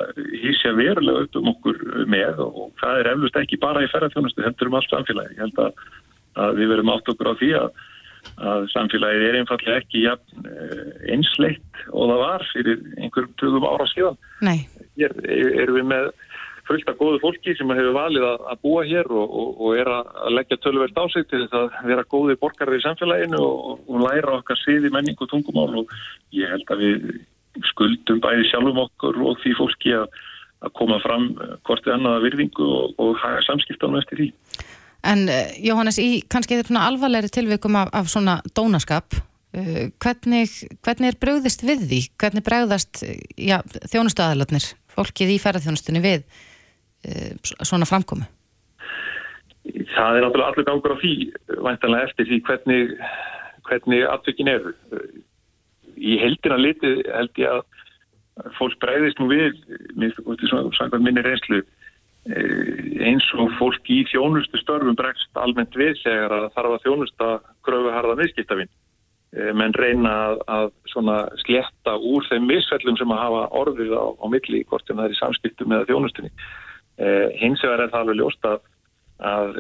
[0.43, 4.66] hísja verulega upp um okkur með og það er eflust ekki bara í ferðarþjónustu, heldur
[4.66, 5.35] um allt samfélagi.
[5.37, 5.73] Ég held að,
[6.35, 7.71] að við verum átt okkur á því að
[8.40, 13.87] að samfélagið er einfallega ekki ja, eh, einsleitt og það var fyrir einhverjum tökum ára
[13.90, 14.20] síðan.
[14.44, 14.59] Nei.
[14.98, 16.11] Hér erum við með
[16.70, 19.90] fullt af góðu fólki sem hefur valið að, að búa hér og, og, og er
[19.90, 24.04] að leggja tölverst á sig til þess að vera góði borgarar í samfélaginu og, og
[24.04, 25.94] læra okkar síði menning og tungumál og
[26.37, 27.09] ég held að við
[27.72, 30.06] skuldum bæði sjálfum okkur og því fólki að,
[30.62, 31.33] að koma fram
[31.66, 32.68] hvort við annaða virðingu
[33.02, 34.30] og haga samskiptanum eftir því.
[35.07, 40.53] En uh, Jóhannes, í kannski þetta alvarlegri tilvikum af, af svona dónaskap, uh, hvernig,
[40.85, 42.01] hvernig er bröðist við því?
[42.21, 43.05] Hvernig bregðast
[43.41, 46.29] ja, þjónustu aðalatnir, fólkið í ferðarþjónustunni við
[47.65, 48.27] svona framkomi?
[49.65, 51.13] Það er náttúrulega allur gangur á því,
[51.65, 52.91] væntanlega eftir því hvernig,
[53.69, 54.73] hvernig aftökin eru.
[55.97, 59.57] Í heldina litið held ég að fólk bregðist nú við,
[59.97, 60.21] minnst
[61.01, 61.80] minni reynslu, Eh,
[62.31, 67.29] eins og fólk í þjónustu störfum bregst almennt við þegar það þarf að þjónusta
[67.66, 73.47] gröfu harða viðskiptafinn eh, menn reyna að, að sletta úr þeim misfellum sem að hafa
[73.62, 76.31] orðið á, á milli hvort en það er í samskiptum með þjónustunni.
[77.01, 78.61] Eh, hins vegar er það alveg ljóst að,
[79.33, 79.59] að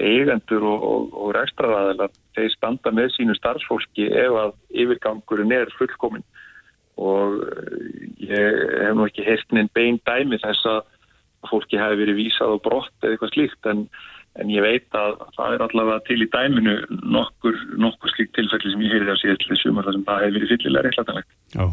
[0.00, 6.26] eigendur og, og, og rekstraðaðilar þeir standa með sínu starfsfólki ef að yfirgangurinn er fullkominn.
[7.00, 7.40] Og
[8.20, 10.82] ég hef nú ekki heiltinn bein dæmi þess að
[11.48, 13.84] fólki hefði verið vísað og brott eða eitthvað slíkt en,
[14.40, 16.76] en ég veit að það er allavega til í dæminu
[17.16, 21.30] nokkur, nokkur slíkt tilfelli sem ég heyrði á síðan sem það hefði verið fyllilega reiklætanlegt.
[21.56, 21.64] Já,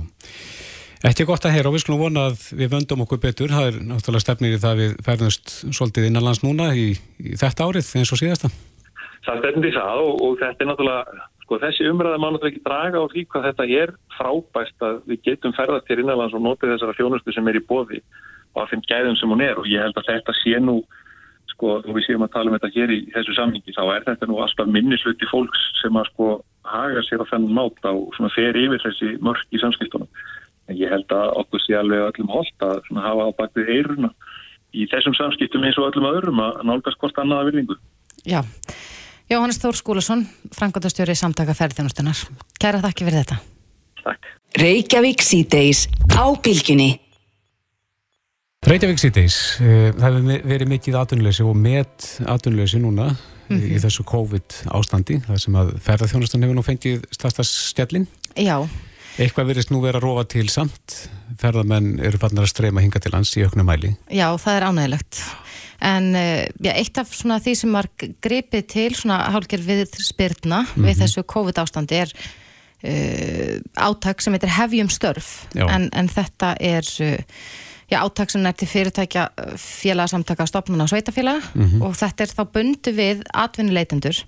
[1.12, 3.80] eftir gott að heyra og við skulum vona að við vöndum okkur betur, það er
[3.92, 6.90] náttúrulega stefnir í það við ferðumst svolítið innanlands núna í,
[7.22, 8.54] í þetta árið eins og síðasta.
[9.28, 12.66] Það stefnir í það og, og þetta er náttúrulega Sko þessi umræða má náttúrulega ekki
[12.66, 16.74] draga á því hvað þetta er frábæst að við getum ferðast til innanlands og notið
[16.74, 17.62] þessara fjónustu sem er í
[18.58, 20.82] bóði á þeim gæðum sem hún er og ég held að þetta sé nú
[21.52, 24.28] sko, þú við séum að tala um þetta hér í þessu samhengi, þá er þetta
[24.30, 26.28] nú alltaf minnisluti fólks sem að sko
[26.68, 30.10] haga sér á þennan máta og svona fer yfir þessi mörg í samskiptunum.
[30.68, 34.12] En ég held að okkur sé alveg öllum holdt að svona hafa á bakvið eiruna
[34.76, 37.80] í þessum samskiptum eins og öllum öðrum að nálgast hvort annaða virðingu.
[38.28, 38.44] Já,
[39.32, 42.20] Jóhannes Þór Skúlason Frankóttastjóri samtaka ferðjónustunar
[42.60, 43.40] Kæra þakki fyrir þetta.
[44.04, 44.32] Takk.
[44.60, 45.88] Reykjavík síðdeis
[46.20, 47.07] á bylginni
[48.66, 53.18] Reykjavík síðdeis, eh, það hefur verið mikið atvinnuleysi og met atvinnuleysi núna mm
[53.48, 53.62] -hmm.
[53.62, 53.82] í mhm.
[53.86, 58.08] þessu COVID ástandi, það sem að ferðarþjónastan hefur nú fengið stastast stjallin.
[58.36, 58.68] Já.
[59.18, 63.12] Eitthvað verist nú vera að rofa til samt, ferðarmenn eru fannar að streyma hinga til
[63.12, 63.96] lands í auknum mæli.
[64.10, 65.22] Já, það er ánægilegt.
[65.82, 67.88] En eh, já, eitt af því sem var
[68.22, 70.86] gripið til hálfgerð við spyrna mm -hmm.
[70.86, 72.12] við þessu COVID ástandi er
[72.84, 76.84] uh, átak sem heitir Hefjum störf, en, en þetta er...
[77.00, 77.18] Uh,
[77.92, 79.28] já, átak sem er til fyrirtækja
[79.62, 81.84] félagsamtaka stopnuna og sveitafélaga mm -hmm.
[81.84, 84.24] og þetta er þá bundu við atvinnuleitendur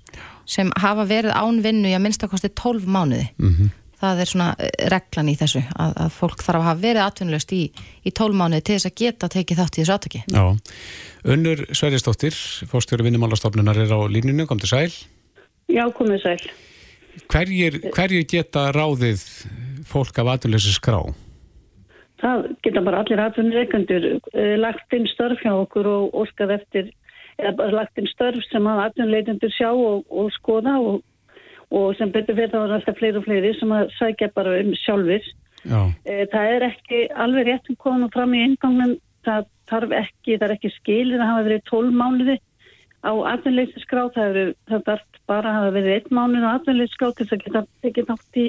[0.46, 3.28] sem hafa verið ánvinnu í að minnstakosti 12 mánuði.
[3.38, 3.70] Mm -hmm.
[4.02, 7.52] það er svona eh, reglan í þessu að, að fólk þarf að hafa verið atvinnulegst
[7.52, 7.72] í,
[8.06, 10.24] í 12 mánuði til þess að geta tekið þátt í þessu átaki.
[10.28, 10.58] Já,
[11.24, 12.36] Unnur Sverrisdóttir
[12.68, 14.92] fórstjóri vinnumálastofnunar er á línunu, kom til sæl.
[15.68, 16.52] Já, komið sæl.
[17.28, 19.22] Hverjir, hverjir geta ráðið
[19.86, 21.04] fólk af atvinnuleysi skrá?
[22.22, 26.90] Það geta bara allir atvinnureikandur eh, lagt inn störf hjá okkur og óskað eftir,
[27.40, 31.04] eða lagt inn störf sem að atvinnureikandur sjá og, og skoða og,
[31.76, 34.74] og sem betur fyrir þá er alltaf fleiri og fleiri sem að sækja bara um
[34.84, 35.32] sjálfur.
[35.64, 35.80] Já.
[36.08, 40.48] Eh, það er ekki alveg rétt um konu fram í eingangnum, það þarf ekki, það
[40.48, 42.40] er ekki skilir að hafa verið tól mánuði
[43.00, 47.38] á atvinnuleikarskrá, það, það þarf bara að hafa verið einn mánuð á atvinnuleikarskrá til þess
[47.38, 48.48] að geta ekki nátt í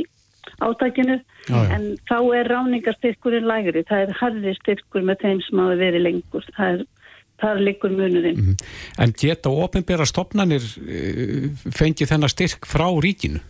[0.60, 1.16] átækinu
[1.48, 1.74] já, já.
[1.74, 6.48] en þá er ráningarstyrkurinn lægri, það er harri styrkur með þeim sem hafa verið lengur
[6.56, 6.84] það er,
[7.42, 8.66] það er líkur munurinn mm -hmm.
[8.98, 13.40] En geta ofinbæra stopnarnir eh, fengið þennar styrk frá ríkinu?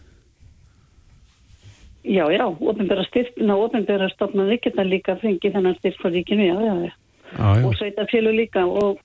[2.05, 6.75] Já, já, ofinbæra styrkna ofinbæra stopnarnir geta líka fengið þennar styrk frá ríkinu, já, já,
[6.85, 7.67] já.
[7.67, 8.99] og sveita fjölu líka og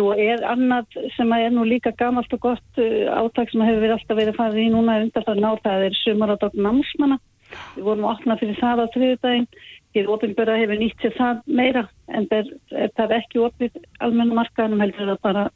[0.00, 4.16] Svo er annað sem er nú líka gamalt og gott uh, átak sem hefur alltaf
[4.16, 7.18] verið farið í núna undan það ná það er sumar á dagn námsmanna
[7.76, 9.46] Við vorum að opna fyrir það á þriðudaginn.
[9.96, 14.84] Hér ofinbæra hefur nýtt sér það meira en er, er það ekki opið almenna markaðanum
[14.84, 15.46] heldur það bara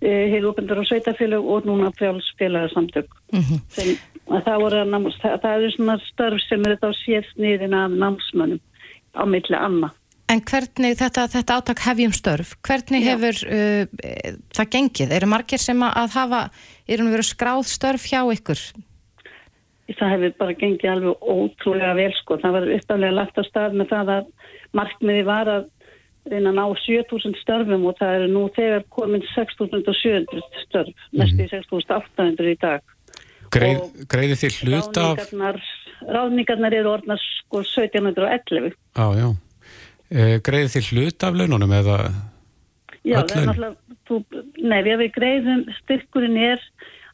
[0.00, 3.08] eh, hér ofinbæra sveitafélag og núna frjálsfélagsamtök.
[3.32, 3.96] Mm -hmm.
[4.28, 8.62] það, það, það eru svona starf sem er þetta á séfsniðin af námsmönnum
[9.14, 9.90] á milli anna.
[10.32, 13.10] En hvernig þetta, þetta átak hefjum störf, hvernig Já.
[13.12, 13.84] hefur uh,
[14.56, 15.12] það gengið?
[15.18, 16.40] Eru margir sem að hafa,
[16.88, 18.62] eru nú verið skráð störf hjá ykkur?
[19.98, 22.38] Það hefur bara gengið alveg ótrúlega vel sko.
[22.42, 24.32] Það var uppaflega lagt á stað með það að
[24.78, 25.68] markmiði var að
[26.30, 31.20] reyna að ná 7000 störfum og það eru nú þegar komin 6700 störf, mm.
[31.20, 32.84] næstu 6800 í dag.
[33.52, 35.24] Greið, greiði þið hlut af...
[36.02, 38.72] Ráðningarnar eru orðnar sko 1711.
[38.98, 39.28] Já, já.
[40.10, 41.98] E, greiði þið hlut af laununum eða...
[43.02, 46.64] Já, það er náttúrulega, nei, við greiðum, styrkurinn er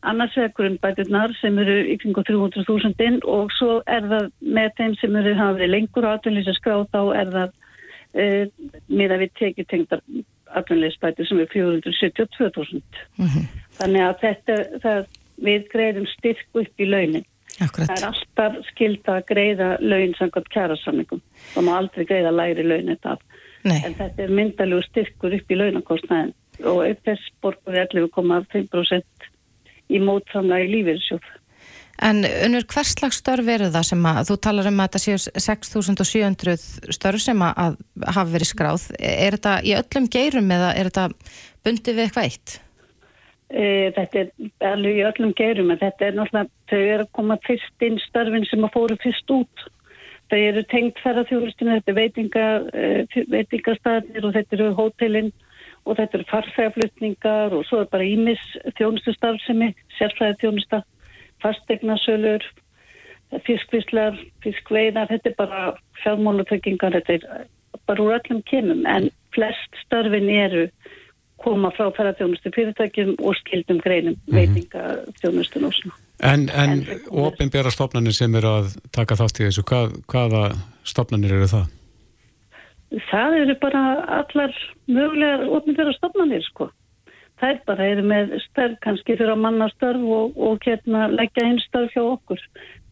[0.03, 5.17] annars vegar grunnbæturnar sem eru ykkur 300.000 inn og svo er það með þeim sem
[5.21, 7.55] eru hafa verið lengur á atvinnlýsaskrá þá er það
[8.15, 8.27] e,
[8.89, 10.05] með að við tekið tengdar
[10.59, 12.83] atvinnlýsbætur sem er 472.000
[13.17, 13.49] mm -hmm.
[13.81, 15.03] þannig að þetta það,
[15.49, 17.27] við greiðum styrk upp í launin
[17.59, 17.89] Akkurat.
[17.89, 21.21] Það er alltaf skild að greiða laun samkvæmt kjærasamningum.
[21.55, 23.17] Það má aldrei greiða læri laun þetta
[23.67, 26.35] En þetta er myndalegu styrkur upp í launakostnaðin
[26.69, 29.29] og upp þess borgur við 11,5%
[29.89, 31.35] í mótframlega í lífeyrissjóð.
[32.09, 35.43] en unnur hvers slags störf eru það sem að, þú talar um að þetta séu
[35.49, 38.85] 6700 störf sem að, hafa verið skráð.
[39.01, 41.09] Er þetta í öllum geirum eða er þetta
[41.67, 42.61] bundið við eitthvað eitt?
[43.49, 43.65] E,
[43.97, 44.31] þetta er
[44.69, 48.47] alveg í öllum geirum en þetta er náttúrulega, þau eru að koma fyrst inn störfin
[48.47, 49.67] sem að fóru fyrst út.
[50.29, 55.33] Þau eru tengt ferðarþjóðlustinu, þetta er veitinga, e, veitingastæðir og þetta eru hótelinn
[55.89, 58.43] og þetta eru farfægaflutningar og svo er bara ímis
[58.79, 60.83] þjónustustarfsemi, sérfæði þjónusta,
[61.43, 62.45] fastegnasölur,
[63.47, 65.63] fiskvislar, fiskveiðar, þetta er bara
[66.03, 67.49] fjármálutryggingar, þetta er
[67.89, 70.67] bara úr öllum kemum en flest störfin eru
[71.39, 74.37] koma frá ferðarþjónustu fyrirtækjum og skildum greinum mm -hmm.
[74.37, 75.95] veitingaþjónustun og svona.
[76.23, 80.43] En, en En- ofinbjara stofnanir sem eru að taka þátt í þessu, hvað, hvaða
[80.85, 81.78] stofnanir eru það?
[82.89, 83.81] Það eru bara
[84.21, 84.55] allar
[84.89, 86.71] mögulegar ofnir stofnanir sko.
[87.39, 91.45] Það er bara, eru með störf kannski fyrir að manna störf og, og hérna leggja
[91.47, 92.41] inn störf hjá okkur.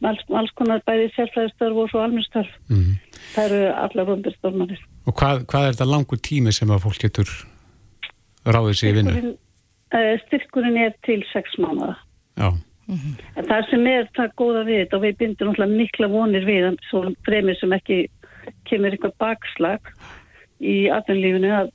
[0.07, 2.53] Alls, alls konar bæði sérfræðistörf og svo almenn störf.
[2.69, 2.93] Mm.
[3.33, 4.85] Það eru allar ofnir stofnanir.
[5.09, 7.33] Og hvað, hvað er þetta langur tími sem að fólk getur
[8.47, 9.17] ráðið sér í vinnu?
[9.17, 11.97] Styrkurinn, styrkurinn er til sex mánuða.
[12.37, 12.51] Já,
[12.87, 17.01] En það sem er það góða við þetta og við bindum mikla vonir við svo
[17.27, 17.97] fremið sem ekki
[18.69, 19.91] kemur eitthvað bakslag
[20.61, 21.73] í atvinnlífinu að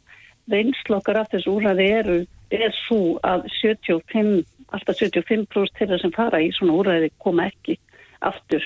[0.51, 2.17] reynslokkar af þessu úræði eru
[2.51, 4.43] er svo að 75,
[4.75, 7.77] alltaf 75% þeirra sem fara í svona úræði koma ekki
[8.25, 8.65] aftur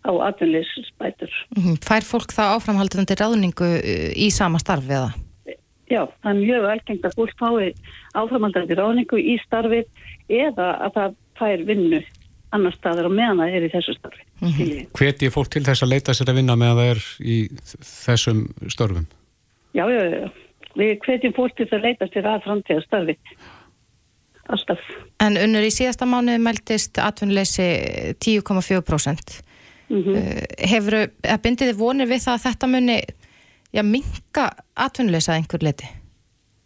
[0.00, 1.32] á atvinnlýsbætur.
[1.56, 1.80] Mhm.
[1.84, 5.12] Fær fólk þá áframhaldandi ráðningu uh, í sama starf eða?
[5.90, 7.72] Já, það er mjög algengt að fólk fái
[8.14, 9.82] áframaldandi ráningu í starfi
[10.30, 12.00] eða að það fær vinnu
[12.56, 14.24] annar staðar og meðan það er í þessu starfi.
[14.40, 14.86] Mm -hmm.
[14.98, 17.36] hveti fólk til þess að leita sér að vinna meðan það er í
[17.84, 19.06] þessum störfum?
[19.74, 20.28] Já, já, já.
[20.78, 23.16] Við hvetjum fólk til að leita sér að framtíða starfi.
[24.50, 24.82] Alltaf.
[25.22, 27.68] En unnur í síðasta mánuði meldist atvinnuleysi
[28.18, 29.42] 10,4%.
[29.90, 30.16] Mm -hmm.
[30.16, 32.98] Uh, hefur, eða bindið þið vonir við það að þetta muni
[33.74, 35.88] já, minka atvinnuleysa að einhver leiti?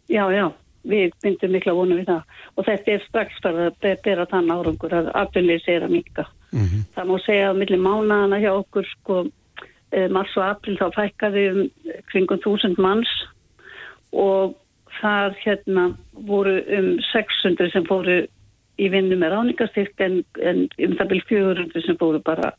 [0.09, 0.53] Já, já.
[0.85, 2.35] Við bindum mikla vonu við það.
[2.55, 6.27] Og þetta er strax bara að be- bera þann árangur að atvinnleysi er að minka.
[6.53, 9.15] Mm Það má segja að milli mánaðana hjá okkur sko
[9.91, 11.65] eh, mars og april þá fækkaði um
[12.11, 13.11] kringum þúsund manns
[14.13, 14.55] og
[15.01, 18.21] þar hérna voru um 600 sem fóru
[18.79, 22.53] í vinnu með ráningastyrk en, en um það byrj 400 sem fóru bara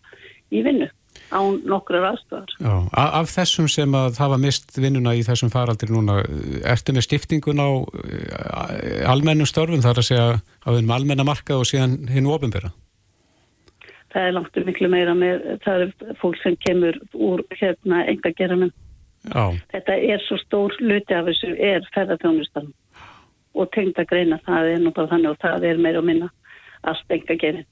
[0.52, 0.88] í vinnu
[1.30, 2.52] án nokkrar aðstofar.
[2.60, 6.20] Já, af þessum sem að hafa mist vinnuna í þessum faraldir núna,
[6.66, 7.70] ertu með stiftingun á
[8.06, 12.72] eh, almennum störfum þar að segja á þeim almenna markað og síðan hinn ofinbera?
[14.14, 18.32] Það er langt um miklu meira með, það er fólk sem kemur úr hérna enga
[18.38, 18.72] geranum.
[19.26, 22.70] Já, Þetta er svo stór luti af þessu er ferðarþjónustan
[23.56, 26.28] og tengda greina það er nú bara þannig og það er meira og minna
[26.86, 27.66] allt enga gerin.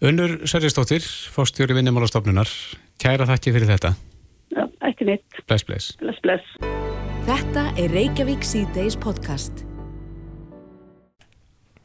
[0.00, 2.48] Unnur Sverrisdóttir, fórstjóri vinnumálastofnunar,
[3.00, 3.94] kæra þakki fyrir þetta.
[4.52, 5.40] Já, ekki neitt.
[5.48, 5.96] Bless, bless.
[6.02, 6.54] Bless, bless.
[7.28, 9.64] Þetta er Reykjavík C-Days podcast.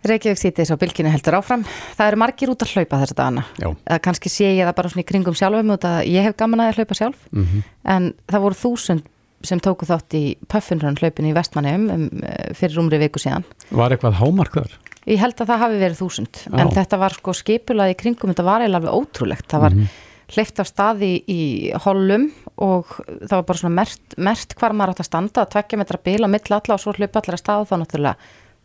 [0.05, 1.63] Reykjavík sítið á bylginu heldur áfram.
[1.97, 3.45] Það eru margir út að hlaupa þessa dagana.
[3.57, 3.67] Já.
[3.73, 6.61] Eða kannski sé ég það bara svona í kringum sjálfum út að ég hef gaman
[6.61, 7.27] að að hlaupa sjálf.
[7.33, 7.63] Mm
[7.95, 9.11] En það voru þúsund
[9.45, 13.45] sem tóku þátt í puffinrun hlaupinu í Vestmanneum um, eh, fyrir umri viku síðan.
[13.69, 14.73] Var eitthvað hámark þar?
[15.05, 16.39] Ég held að það hafi verið þúsund.
[16.47, 16.55] Já.
[16.63, 19.45] En þetta var sko skipulað í kringum, þetta var eiginlega alveg ótrúlegt.
[19.51, 19.93] Það var mm
[20.33, 21.41] hleyft af staði í
[21.85, 25.77] hollum og það var bara svona mert, mert hvar maður átt að standa, að tvekja
[25.81, 28.15] metra bíl á mill alla og svo hlaupa allar að stað og þá náttúrulega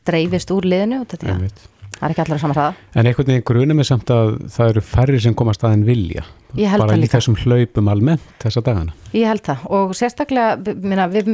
[0.08, 1.64] dreifist úr liðinu og þetta, Einmitt.
[1.98, 2.74] það er ekki allar að samanræða.
[2.96, 6.22] En einhvern veginn grunum er samt að það eru færri sem komast að en vilja.
[6.56, 8.94] Ég held Bara það í þessum hlaupum almennt þessa dagana.
[9.14, 11.28] Ég held það og sérstaklega, minna, við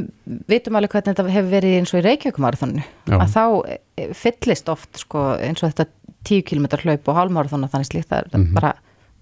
[0.51, 3.17] vitum alveg hvernig þetta hefur verið eins og í Reykjavíkumarathonu Já.
[3.17, 5.87] að þá eh, fyllist oft sko, eins og þetta
[6.27, 8.53] 10 km hlaup og hálfmarathonu þannig slíkt, það er Mhm.
[8.59, 8.75] bara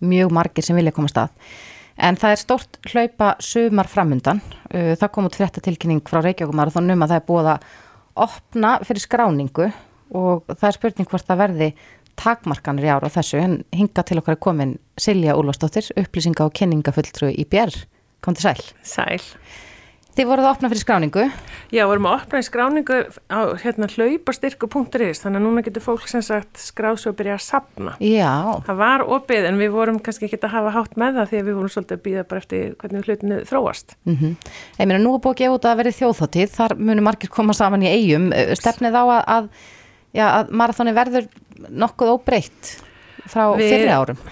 [0.04, 1.32] mjög margir sem vilja koma stað.
[1.94, 4.40] En það er stórt hlaupa sumar framundan,
[4.72, 7.68] það kom út fréttatilkynning frá Reykjavíkumarathonum að það er búið að
[8.24, 9.68] opna fyrir skráningu
[10.14, 11.68] og það er spurning hvort það verði
[12.18, 16.54] takmarkanir í ára á þessu en hinga til okkar er komin Silja Úlfarsdóttir, upplýsinga og
[16.54, 17.74] kenningafulltrú í BR.
[18.22, 18.62] Kom til sæl.
[18.86, 19.22] Sæl.
[20.14, 21.22] Þið voruð að opna fyrir skráningu.
[21.74, 22.98] Já, vorum að opna í skráningu
[23.34, 27.42] á hérna hlaupastyrku.is þannig að núna getur fólk sem sagt skráð svo að byrja að
[27.42, 27.94] sapna.
[27.98, 28.30] Já,
[28.68, 31.48] Það var opið en við vorum kannski ekki að hafa hátt með það því að
[31.50, 33.96] við vorum svolítið að býða bara eftir hvernig hlutinu þróast.
[34.06, 34.36] mm
[34.78, 37.52] ég meina nú er búið að gefa út að verði þjóðþáttíð, þar munum margir koma
[37.58, 38.30] saman í eigum.
[38.54, 39.50] Stefnið á að, að,
[40.30, 41.26] að marathoni verður
[41.70, 42.74] nokkuð óbreytt
[43.26, 44.22] frá Við- fyrri árum.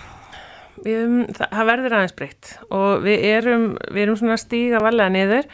[0.84, 5.48] Við, það, verður aðeins breytt og við erum, við erum svona stíga valega niður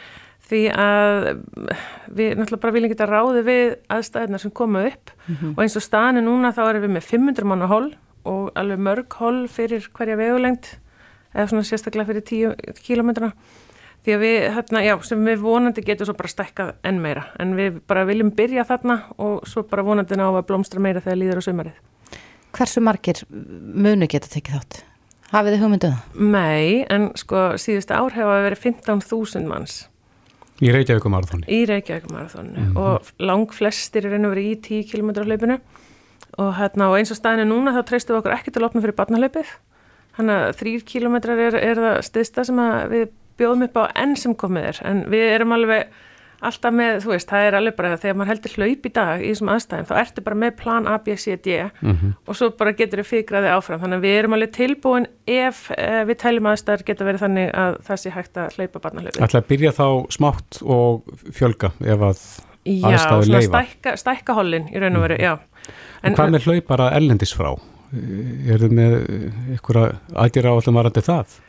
[0.49, 1.15] því að
[2.17, 5.55] við náttúrulega bara viljum geta ráði við aðstæðina sem koma upp mm -hmm.
[5.55, 7.93] og eins og stanu núna þá erum við með 500 manna hól
[8.25, 10.79] og alveg mörg hól fyrir hverja vegulengt
[11.33, 13.31] eða svona sérstaklega fyrir 10 kílometruna
[14.05, 17.55] því að við, hérna, já, sem við vonandi getum svo bara stækkað enn meira en
[17.57, 21.41] við bara viljum byrja þarna og svo bara vonandi ná að blómstra meira þegar líður
[21.43, 21.81] á sömarið.
[22.55, 24.88] Hversu margir munu geta tekið þátt?
[25.29, 26.27] Hafið þið hugmynduð um það?
[26.33, 29.83] Nei, en sko síðustu ár hefa verið 15.000 manns
[30.59, 31.45] Í Reykjavíkumarathónu?
[31.47, 32.79] Í Reykjavíkumarathónu mm -hmm.
[32.79, 35.59] og lang flestir er einnig verið í 10 km hlaupinu
[36.37, 38.81] og, hérna, og eins og staðinu núna þá treystum við okkur ekki til að opna
[38.81, 39.53] fyrir barnahlaupið
[40.17, 42.59] þannig að 3 km er, er það stiðsta sem
[42.89, 43.07] við
[43.37, 45.87] bjóðum upp á enn sem komið er en við erum alveg
[46.45, 49.29] alltaf með, þú veist, það er alveg bara þegar maður heldur hlaup í dag í
[49.31, 52.13] þessum aðstæðum þá ertu bara með plan A, B, C, D mm -hmm.
[52.25, 56.03] og svo bara getur þið fyrkraði áfram þannig að við erum alveg tilbúin ef eh,
[56.07, 59.23] við tæljum aðstæður geta verið þannig að það sé hægt að hlaupa barnahlaupi.
[59.23, 62.23] Ætla að byrja þá smátt og fjölga ef að
[62.63, 63.41] já, aðstæður leifa.
[63.41, 65.23] Já, stækka, stækka hollin í raun og veru, mm.
[65.23, 65.37] já.
[66.03, 67.51] En, hvað með hlaupara ellendis frá?
[67.89, 68.95] Er þið með
[69.57, 69.79] ykkur
[70.13, 71.39] aðgjara á allum varandi það?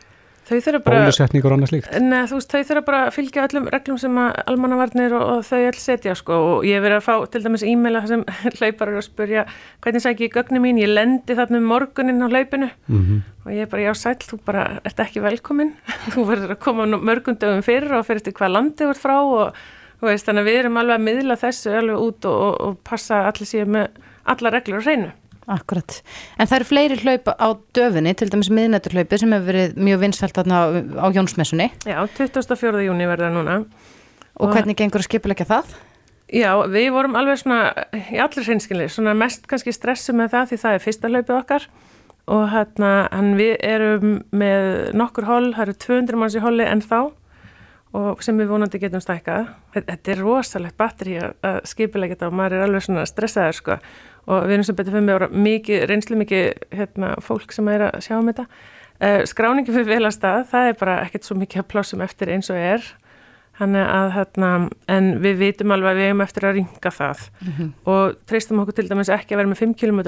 [1.48, 1.90] Og annað slíkt.
[2.02, 5.44] Nei, þú veist, þau þurfa bara að fylgja öllum reglum sem að almannavarnir og, og
[5.46, 6.38] þau all setja sko.
[6.50, 8.24] Og ég hef verið að fá til dæmis e-maila sem
[8.58, 9.44] hlaupar að spurja
[9.84, 12.70] hvernig sæk ég gögnin mín, ég lendi þarna um morgunin á hlaupinu.
[12.88, 13.20] Mm -hmm.
[13.44, 15.74] og ég er bara, já sæl, þú bara ert ekki velkomin
[16.12, 19.54] þú verður að koma mörgundöfum fyrir og fyrir til hvað landi þú ert frá og
[20.00, 23.26] veist, þannig að við erum alveg að miðla þessu alveg út og, og, og passa
[23.28, 23.88] allir síðan með
[24.24, 25.10] alla reglur og hreinu
[25.50, 25.96] Akkurat,
[26.38, 30.38] en það eru fleiri hlaup á döfinni, til dæmis miðnætturhlaupi sem hefur verið mjög vinsfælt
[30.38, 31.70] á, á Jónsmessunni.
[31.88, 32.84] Já, 24.
[32.86, 33.56] júni verða núna.
[34.38, 35.74] Og, og hvernig gengur að skipulegja það?
[36.30, 40.58] Já, við vorum alveg svona, í allir hreinskynli, svona mest kannski stressu með það því
[40.62, 41.66] það er fyrsta hlaupið okkar
[42.30, 46.84] og hérna, hann við erum með nokkur hól, það eru 200 manns í hóli en
[46.84, 47.00] þá
[47.98, 49.48] og sem við vonandi getum stækkað.
[49.74, 53.78] Þetta er rosalegt batteri að skipulegja þetta og maður er alveg svona stressaður sko
[54.26, 56.44] og við erum sem betur fyrir með ára mikið, reynslu mikið
[56.76, 58.46] hérna, fólk sem er að sjá um þetta.
[59.00, 62.32] Uh, skráningi fyrir vel að stað, það er bara ekkert svo mikið að plásum eftir
[62.34, 62.90] eins og er.
[63.60, 64.50] Þannig að hérna,
[64.88, 67.72] en við vitum alveg að við hefum eftir að ringa það mm -hmm.
[67.92, 70.00] og treystum okkur til dæmis ekki að vera með 5 km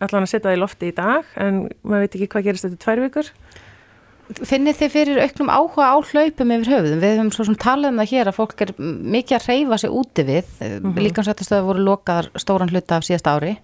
[0.00, 2.84] allan að setja það í lofti í dag en maður veit ekki hvað gerist þetta
[2.84, 3.30] tvær vikur.
[4.46, 7.00] Finnir þið fyrir auknum áhuga á hlaupum yfir höfuðum?
[7.02, 9.90] Við höfum svo sem talað um það hér að fólk er mikið að reyfa sig
[9.90, 10.52] úti við.
[10.60, 11.00] Mm -hmm.
[11.06, 13.56] Líkansættastöðu voru lokaðar stóran hluta af síðast ári.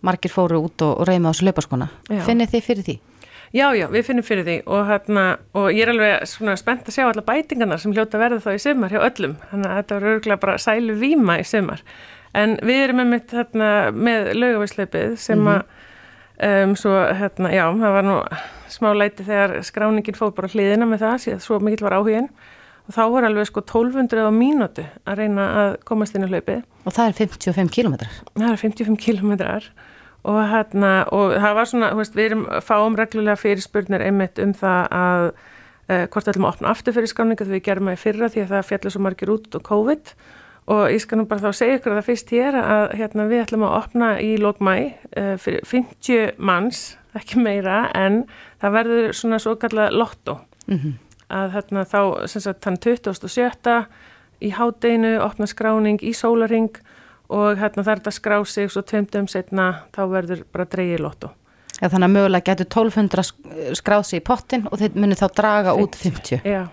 [0.00, 1.88] Margir fóru út og, og reyma á þessu hlaupaskona.
[2.24, 2.98] Finnir þið fyrir því?
[3.54, 6.96] Já, já, við finnum fyrir því og, hérna, og ég er alveg svona spennt að
[6.96, 9.36] sjá alla bætingarna sem hljóta verða þá í sömar hjá öllum.
[9.50, 11.84] Þannig að þetta voru örgulega bara sælu výma í sömar.
[12.36, 15.62] En við erum með, hérna, með lögavíslaupið sem mm -hmm.
[16.36, 18.18] Um, svo hérna, já, það var nú
[18.68, 22.28] smá læti þegar skráningin fóð bara hliðina með það, síðan svo mikill var áhugin
[22.86, 26.60] og þá voru alveg sko 1200 á mínúti að reyna að komast inn á hlaupi.
[26.84, 28.18] Og það er 55 kilometrar?
[28.36, 29.68] Það er 55 kilometrar
[30.26, 34.94] og hérna, og það var svona, veist, við erum fáum reglulega fyrirspurnir einmitt um það
[35.00, 38.30] að uh, hvort ætlum að opna aftur fyrir skráninga þegar við gerum það í fyrra
[38.34, 40.35] því að það fjallir svo margir út og COVID og
[40.66, 43.42] og ég skal nú bara þá segja ykkur að það fyrst hér að hérna, við
[43.44, 46.82] ætlum að opna í lókmæ uh, fyrir 50 manns,
[47.16, 48.24] ekki meira en
[48.62, 50.92] það verður svona svo kallað lotto mm -hmm.
[51.38, 53.86] að hérna, þá sem sagt þann 27.
[54.40, 56.70] í hádeginu opna skráning í sólaring
[57.28, 61.30] og hérna það er þetta skrá sig svo tveimtum setna þá verður bara dreyið lotto.
[61.80, 63.22] Ja, þannig að mögulega getur 1200
[63.74, 65.82] skráð sig í pottin og þeir munir þá draga 50.
[65.82, 66.40] út 50.
[66.44, 66.68] Já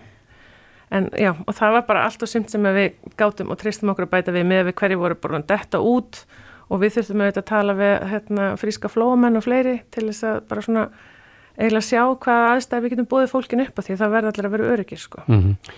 [0.93, 4.07] en já, og það var bara allt og sumt sem við gátum og tristum okkur
[4.07, 6.23] að bæta við með við hverju voru bara detta út
[6.69, 10.37] og við þurftum auðvitað að tala við hérna, fríska flóamenn og fleiri til þess að
[10.49, 10.85] bara svona
[11.57, 14.55] eiginlega sjá hvað aðstæði við getum búið fólkin upp á því það verður allir að
[14.55, 15.25] vera öryggir sko.
[15.27, 15.73] Mm -hmm.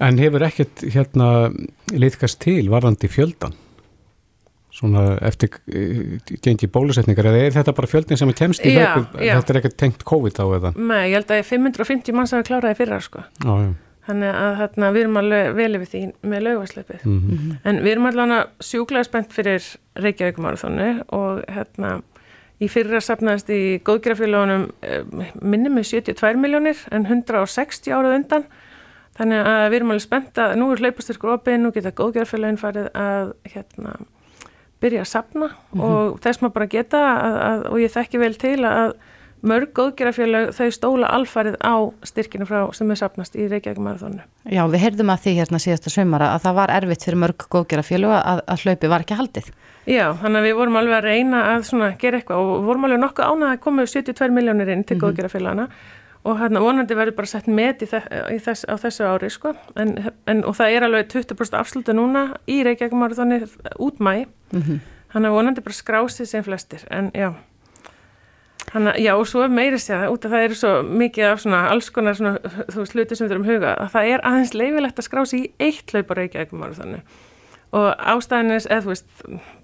[0.00, 1.26] En hefur ekkert hérna
[1.92, 3.52] liðkast til varðandi fjöldan?
[4.72, 9.18] Svona eftir uh, gengi bólusetningar eða er þetta bara fjöldin sem kemst í hlaupu?
[9.18, 10.72] Þetta er ekkert tengt COVID á eða?
[10.78, 13.26] Nei, ég held að 550 manns hafa kláraði fyrra sko.
[13.44, 13.74] Já, já.
[14.06, 16.00] Þannig að þarna, við erum alveg vel yfir því
[16.32, 17.02] með lögværsleipið.
[17.04, 17.58] Mm -hmm.
[17.64, 22.00] En við erum allavega sjúklega spennt fyrir Reykjavík-marathónu og hérna
[22.60, 25.04] í fyrra sapnaðist í góðgerafélagunum eh,
[25.40, 28.44] minnum með 72 miljónir en 160 árað undan.
[29.18, 32.90] Þannig að við erum alveg spennt að nú er hlaupastyrkur opið, nú geta góðgerafélagin farið
[32.94, 33.96] að hérna
[34.80, 35.84] byrja að sapna mm -hmm.
[35.84, 38.94] og þess maður bara geta að, að, og ég þekki vel til að
[39.46, 41.74] mörg góðgerafélag þau stóla alfarið á
[42.06, 44.24] styrkinu frá sem er sapnast í Reykjavík marathónu.
[44.44, 48.16] Já, við heyrðum að því hérna síðasta sömara að það var erfitt fyrir mörg góðgerafélag
[48.18, 49.52] að, að hlaupi var ekki haldið.
[49.88, 53.00] Já, þannig að við vorum alveg að reyna að svona, gera eitthvað og vorum alveg
[53.00, 55.06] nokkuð ánað að koma 72 miljónir inn til mm -hmm.
[55.08, 55.68] góðgerafélagana
[56.24, 60.56] og hérna vonandi verður bara sett í þess, á þessu ári sko en, en, og
[60.56, 63.40] það er alveg 20% afsluta núna í Reykjavík marathónu
[63.78, 64.80] út mæ, mm -hmm.
[65.12, 67.34] þannig að vonandi bara skrásið sem flestir en já
[68.70, 71.62] Hanna, já og svo meiri segja það út að það eru svo mikið af svona
[71.72, 72.36] alls konar svona
[72.70, 75.40] þú veist hluti sem við þurfum huga að það er aðeins leifilegt að skrá sig
[75.40, 77.18] í eitt hlaupa reykjaðegum ára þannig
[77.70, 79.08] og ástæðinnes eða þú veist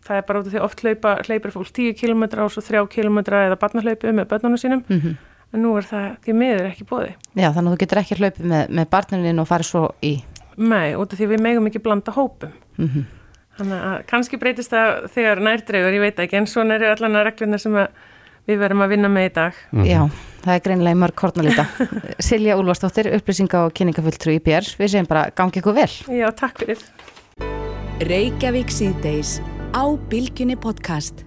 [0.06, 2.82] það er bara út af því oft hlaupa hlaupir fólk 10 km og svo 3
[2.92, 5.14] km eða barnahlaupi með börnunum sínum mm -hmm.
[5.52, 7.14] en nú er það því miður ekki bóði.
[7.34, 10.14] Já þannig að þú getur ekki hlaupið með, með barnunin og farið svo í.
[10.56, 12.50] Nei út af því við megum ekki blanda hópum.
[12.78, 13.04] Mm -hmm.
[13.58, 17.24] Þannig að kannski breytist það þegar nærdreigur ég veit ekki en svona eru allan að
[17.24, 17.88] regluna sem að
[18.46, 19.60] við verðum að vinna með í dag.
[19.70, 19.90] Mm -hmm.
[19.90, 20.00] Já,
[20.44, 21.66] það er greinilega mörg kornalita.
[22.28, 24.66] Silja Úlvarsdóttir, upplýsinga og kynningafulltrú í BR.
[24.78, 25.92] Við segjum bara gangi ykkur vel.
[26.08, 26.78] Já, takk fyrir.
[28.00, 29.40] Reykjavík síðdeis
[29.72, 31.24] á Bilginni podcast.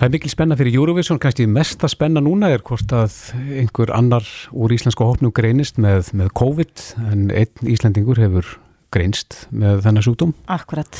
[0.00, 3.90] Það er mikil spenna fyrir Eurovision, kannski mest að spenna núna er hvort að einhver
[3.92, 8.48] annar úr íslenska hópnum greinist með, með COVID en einn íslendingur hefur
[8.94, 10.32] greinst með þennan sjúkdóm.
[10.48, 10.96] Akkurat.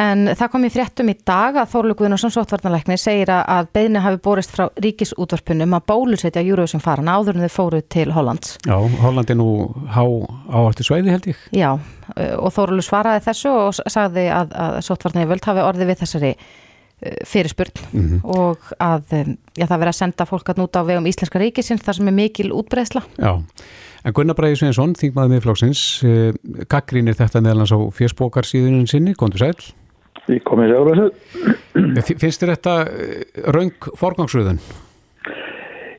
[0.00, 4.20] En það kom í fréttum í dag að Þórlu Guðnarsson sóttvarnalækni segir að beðni hafi
[4.24, 8.56] borist frá ríkisútvarpunum að bólusetja Eurovision faran áður en þau fóru til Hollands.
[8.64, 9.50] Já, Holland er nú
[9.92, 10.02] há
[10.48, 11.44] áhættu sveiði held ég.
[11.52, 11.70] Já,
[12.38, 17.84] og Þórlu svaraði þessu og sagði að, að sóttvarnavöld hafi orðið við þessari uh, fyrirspurn
[17.90, 18.24] mm -hmm.
[18.38, 21.84] og að um, já, það verið að senda fólk að núta á vegum Íslenska ríkisins
[21.84, 23.04] þar sem er mikil útbreysla.
[23.18, 23.44] Já,
[24.04, 26.32] en Gunnar Bræði Sveinsson, þingmaður miðflóksins, uh,
[26.64, 29.60] gaggrínir þetta meðlans á fjöspókarsíðunum sinni, góndu sæl.
[30.28, 32.14] Því komið sér á þessu.
[32.22, 34.62] Finnst þér þetta eh, raung forgangsröðun?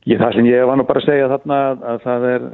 [0.04, 1.58] Ég, það sem ég var nú bara að segja þarna
[1.94, 2.48] að það er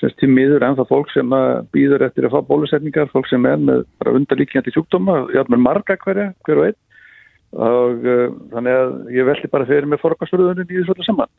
[0.00, 1.34] semst til miður ennþá fólk sem
[1.74, 5.94] býður eftir að fá bólusetningar, fólk sem er með bara undarlíkjandi sjúkdóma, har með marga
[6.02, 6.80] hverja, hver og einn
[7.52, 11.32] og uh, þannig að ég veldi bara fyrir með forgangsröðunin í þessu öllu saman.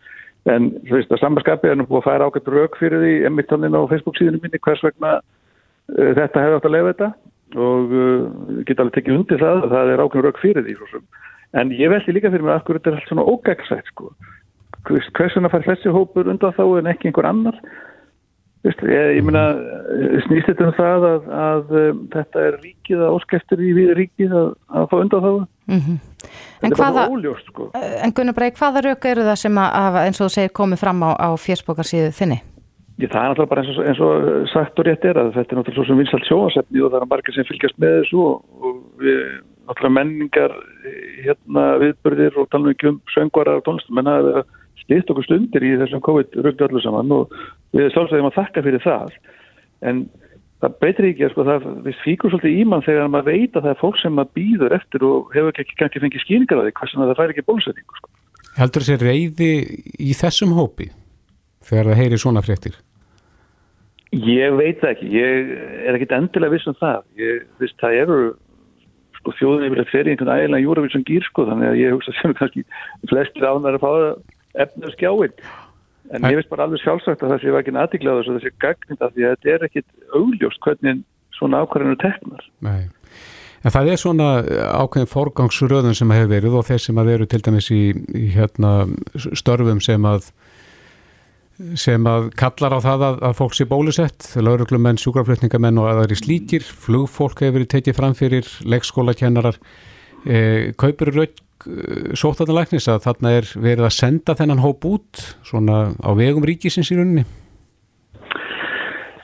[0.53, 3.77] En þú veist að samanskapi er nú búið að færa ákveðt rauk fyrir því emmittónin
[3.77, 7.09] á Facebook síðunum minni hvers vegna uh, þetta hefur átt að lefa þetta
[7.55, 11.01] og uh, geta alveg tekið undir það það er ákveður rauk fyrir því svo.
[11.59, 14.13] en ég veldi líka fyrir mig að þetta er allt svona ógæksætt sko.
[15.17, 17.59] hversuna fær þessi hópur undan þá en ekki einhver annar
[18.63, 19.41] Vist, ég, ég meina
[20.23, 24.35] snýst þetta um það að, að um, þetta er ríkið að óskæftur í við ríkið
[24.39, 25.97] að, að fá undan þá mm -hmm.
[26.63, 27.65] En hvaða óljóst, sko.
[27.75, 31.03] En Gunnar Brei, hvaða rauk eru það sem að eins og þú segir komið fram
[31.03, 32.39] á, á fjersbókarsíðu þinni?
[33.01, 35.55] Ég, það er náttúrulega bara eins og, eins og sagt og rétt er að þetta
[35.55, 38.43] er náttúrulega svo sem vinsalt sjóasefni og það er margir sem fylgjast með þessu og,
[38.61, 39.21] og við,
[39.67, 40.53] náttúrulega menningar
[41.23, 44.45] hérna viðbörðir og tala um söngvarar og tónlistum en það er
[44.83, 47.33] stitt okkur stundir í þessum COVID-rugdu allir saman og
[47.73, 49.17] við sjálfsögum að þakka fyrir það
[49.89, 50.05] en
[50.63, 53.63] það breytir ekki að sko það við fíkur svolítið í mann þegar maður veit að
[53.65, 56.75] það er fólk sem maður býður eftir og hefur ekki kannski fengið skýningar að því
[56.79, 58.11] hversan það fær ekki bólusetningu sko.
[58.53, 59.51] Heldur þessi reyði
[59.97, 60.93] í þessum hópi?
[61.67, 62.77] Þegar það heyri svona fréttir?
[64.13, 65.51] Ég veit það ekki, ég
[65.87, 68.17] er ekkit endilega viss um það, ég veist það eru
[69.17, 72.13] sko þjóðin yfir að fer í einhvern ægilega júravísum gýr sko þannig að ég hugsa
[72.19, 72.65] sem kannski
[73.09, 73.91] flestir ánar að fá
[74.65, 75.37] efnir skjáinn
[76.11, 79.05] en ég veist bara alveg sjálfsagt að það sé ekki aðtíkla á þessu þessi gagnind
[79.05, 79.87] af því að þetta er ekkit
[80.19, 81.01] augljóst hvernig
[81.33, 82.43] svona ákvarðinu teknar.
[82.65, 82.91] Nei.
[83.63, 84.29] En það er svona
[84.83, 88.73] ákveðin forgangsröðun sem hefur verið og þeir sem að veru til dæmis í, í hérna,
[89.15, 90.27] störfum sem að
[91.77, 96.17] sem að kallar á það að, að fólk sé bólusett, lauruglumenn, sjúkraflutningamenn og aðar í
[96.17, 99.59] slíkir, flugfólk hefur tekið fram fyrir leikskólakennarar.
[100.25, 101.37] E, kaupur rauk
[101.67, 106.91] e, sóttaðanlæknis að þarna er verið að senda þennan hóp út svona á vegum ríkisins
[106.93, 107.25] í rauninni?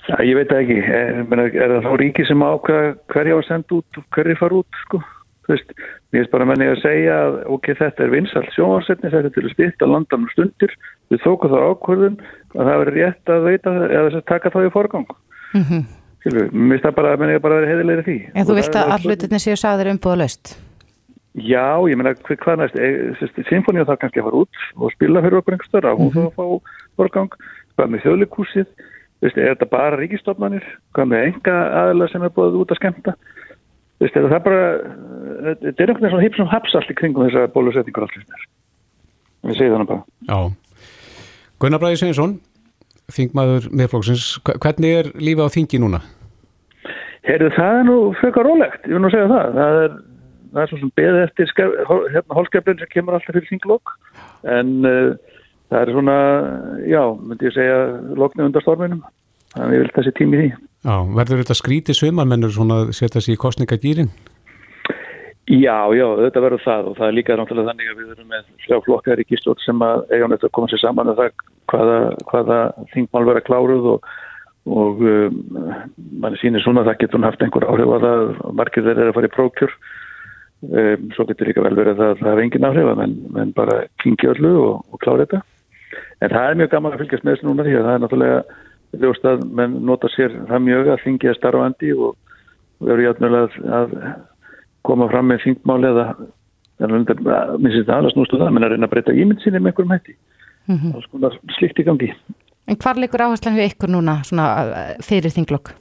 [0.10, 0.80] Já, ég veit ekki.
[0.82, 4.84] Er, er það þá ríki sem ákveða hverja að senda út og hverja fara út
[4.86, 5.02] sko
[5.50, 5.74] veist,
[6.12, 9.46] mér finnst bara menni að segja að ok, þetta er vinsalt sjónvarsetni, þetta er til
[9.46, 10.76] að styrta landan og stundir,
[11.10, 12.18] við þókum þá ákvörðun
[12.56, 15.12] að það verður rétt að veita eða taka þá í forgang.
[15.54, 15.86] Mm -hmm.
[16.30, 18.18] Mér finnst það bara að menni að bara vera heiðilegri því.
[18.36, 20.58] En þú vilt að allutinni séu sagður umbúða löst?
[21.38, 25.22] Já, ég menna, hvað næst, e, symfóni og það kannski að fara út og spila
[25.22, 26.26] fyrir okkur einhver störa, hún mm -hmm.
[26.26, 26.62] þá að fá
[26.98, 27.32] forgang,
[27.78, 28.68] hvað með þjóðleikúsið,
[29.22, 33.14] er þetta bara ríkistofnanir, hvað með enga aðla sem er búið út að skemta
[34.00, 34.62] Veist, það er bara,
[35.46, 38.46] þetta er einhvern veginn svona hipsum hapsall í kringum þessa bólusetningur allir.
[39.48, 40.04] Við segjum þannig bara.
[40.30, 40.88] Já.
[41.60, 42.38] Gunnar Bræði Sveinsson,
[43.12, 46.00] þingmaður meðflóksins, hvernig er lífa á þingi núna?
[47.28, 49.58] Herðu, það er nú frekar rólegt, ég vil nú segja það.
[49.60, 49.98] Það er
[50.54, 51.52] það er svo sem beðið eftir
[52.14, 53.94] hérna hólskeflin sem kemur alltaf fyrir þinglokk
[54.56, 55.12] en uh,
[55.70, 56.18] það er svona,
[56.90, 57.78] já, myndi ég segja
[58.18, 59.04] loknu undan storminum,
[59.54, 60.50] þannig að ég vil þessi tími því.
[60.80, 64.12] Já, verður þetta skrítið sömarmennur svona að setja sér í kostningadýrin?
[65.50, 68.44] Já, já, þetta verður það og það er líka náttúrulega þannig að við erum með
[68.64, 71.48] þrjá flokkar í gíslótt sem að eiga nætt að koma sér saman og um það
[71.74, 71.98] hvaða,
[72.30, 72.60] hvaða
[72.94, 74.12] þingmál verða kláruð og,
[74.70, 75.42] og um,
[76.22, 78.24] mann sýnir svona að það getur haft einhver áhrif að það.
[78.62, 79.76] Margir þeir eru að fara í prókjur
[80.70, 83.82] um, svo getur líka vel verið að það hefur engin áhrif að menn, menn bara
[84.04, 85.44] klingi öllu og, og klára þetta.
[86.22, 88.42] En það er mjög gaman að fylgjast með þessu núna því að það er náttúrulega
[88.98, 92.18] ljóst að menn nota sér það mjög að þingja starfandi og
[92.80, 93.96] verður játnulega að
[94.88, 96.06] koma fram með þingmáli eða
[96.90, 100.16] minnst þetta alveg snústu það menn að reyna að breyta ímynd sinni með einhverjum hætti
[100.16, 100.96] mm -hmm.
[100.96, 102.14] og sko slikt í gangi
[102.70, 104.46] En hvar leikur áherslan við ykkur núna svona,
[105.02, 105.74] fyrir þinglokk?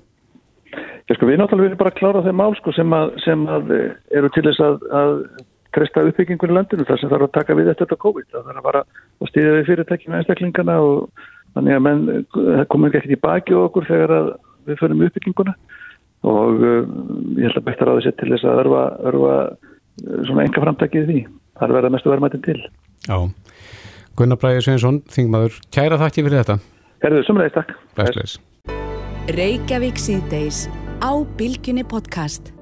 [1.08, 3.72] Já sko við náttúrulega viljum bara klára þeim mál sko, sem, að, sem að
[4.10, 5.12] eru til þess að, að
[5.76, 8.70] treysta uppbyggingur í landinu þar sem þarf að taka við eftir þetta COVID það þarf
[8.70, 12.04] að að stýða við fyrirtækjum einstaklingana og þannig að menn
[12.70, 14.14] komum ekki í baki okkur þegar
[14.68, 15.54] við förum uppbygginguna
[16.28, 16.82] og uh,
[17.38, 21.12] ég held að bættar á þessi til þess að örfa, örfa uh, svona enga framtækið
[21.12, 21.20] því.
[21.58, 22.58] Það verið að mestu verðmættin til.
[23.06, 23.18] Já,
[24.18, 26.58] Gunnar Bræði Sveinsson, þingmaður, kæra þakki fyrir þetta.
[27.04, 27.74] Herðu, sumleis, takk.
[29.38, 30.66] Reykjavík síðdeis
[30.98, 32.57] á Bilginni podcast.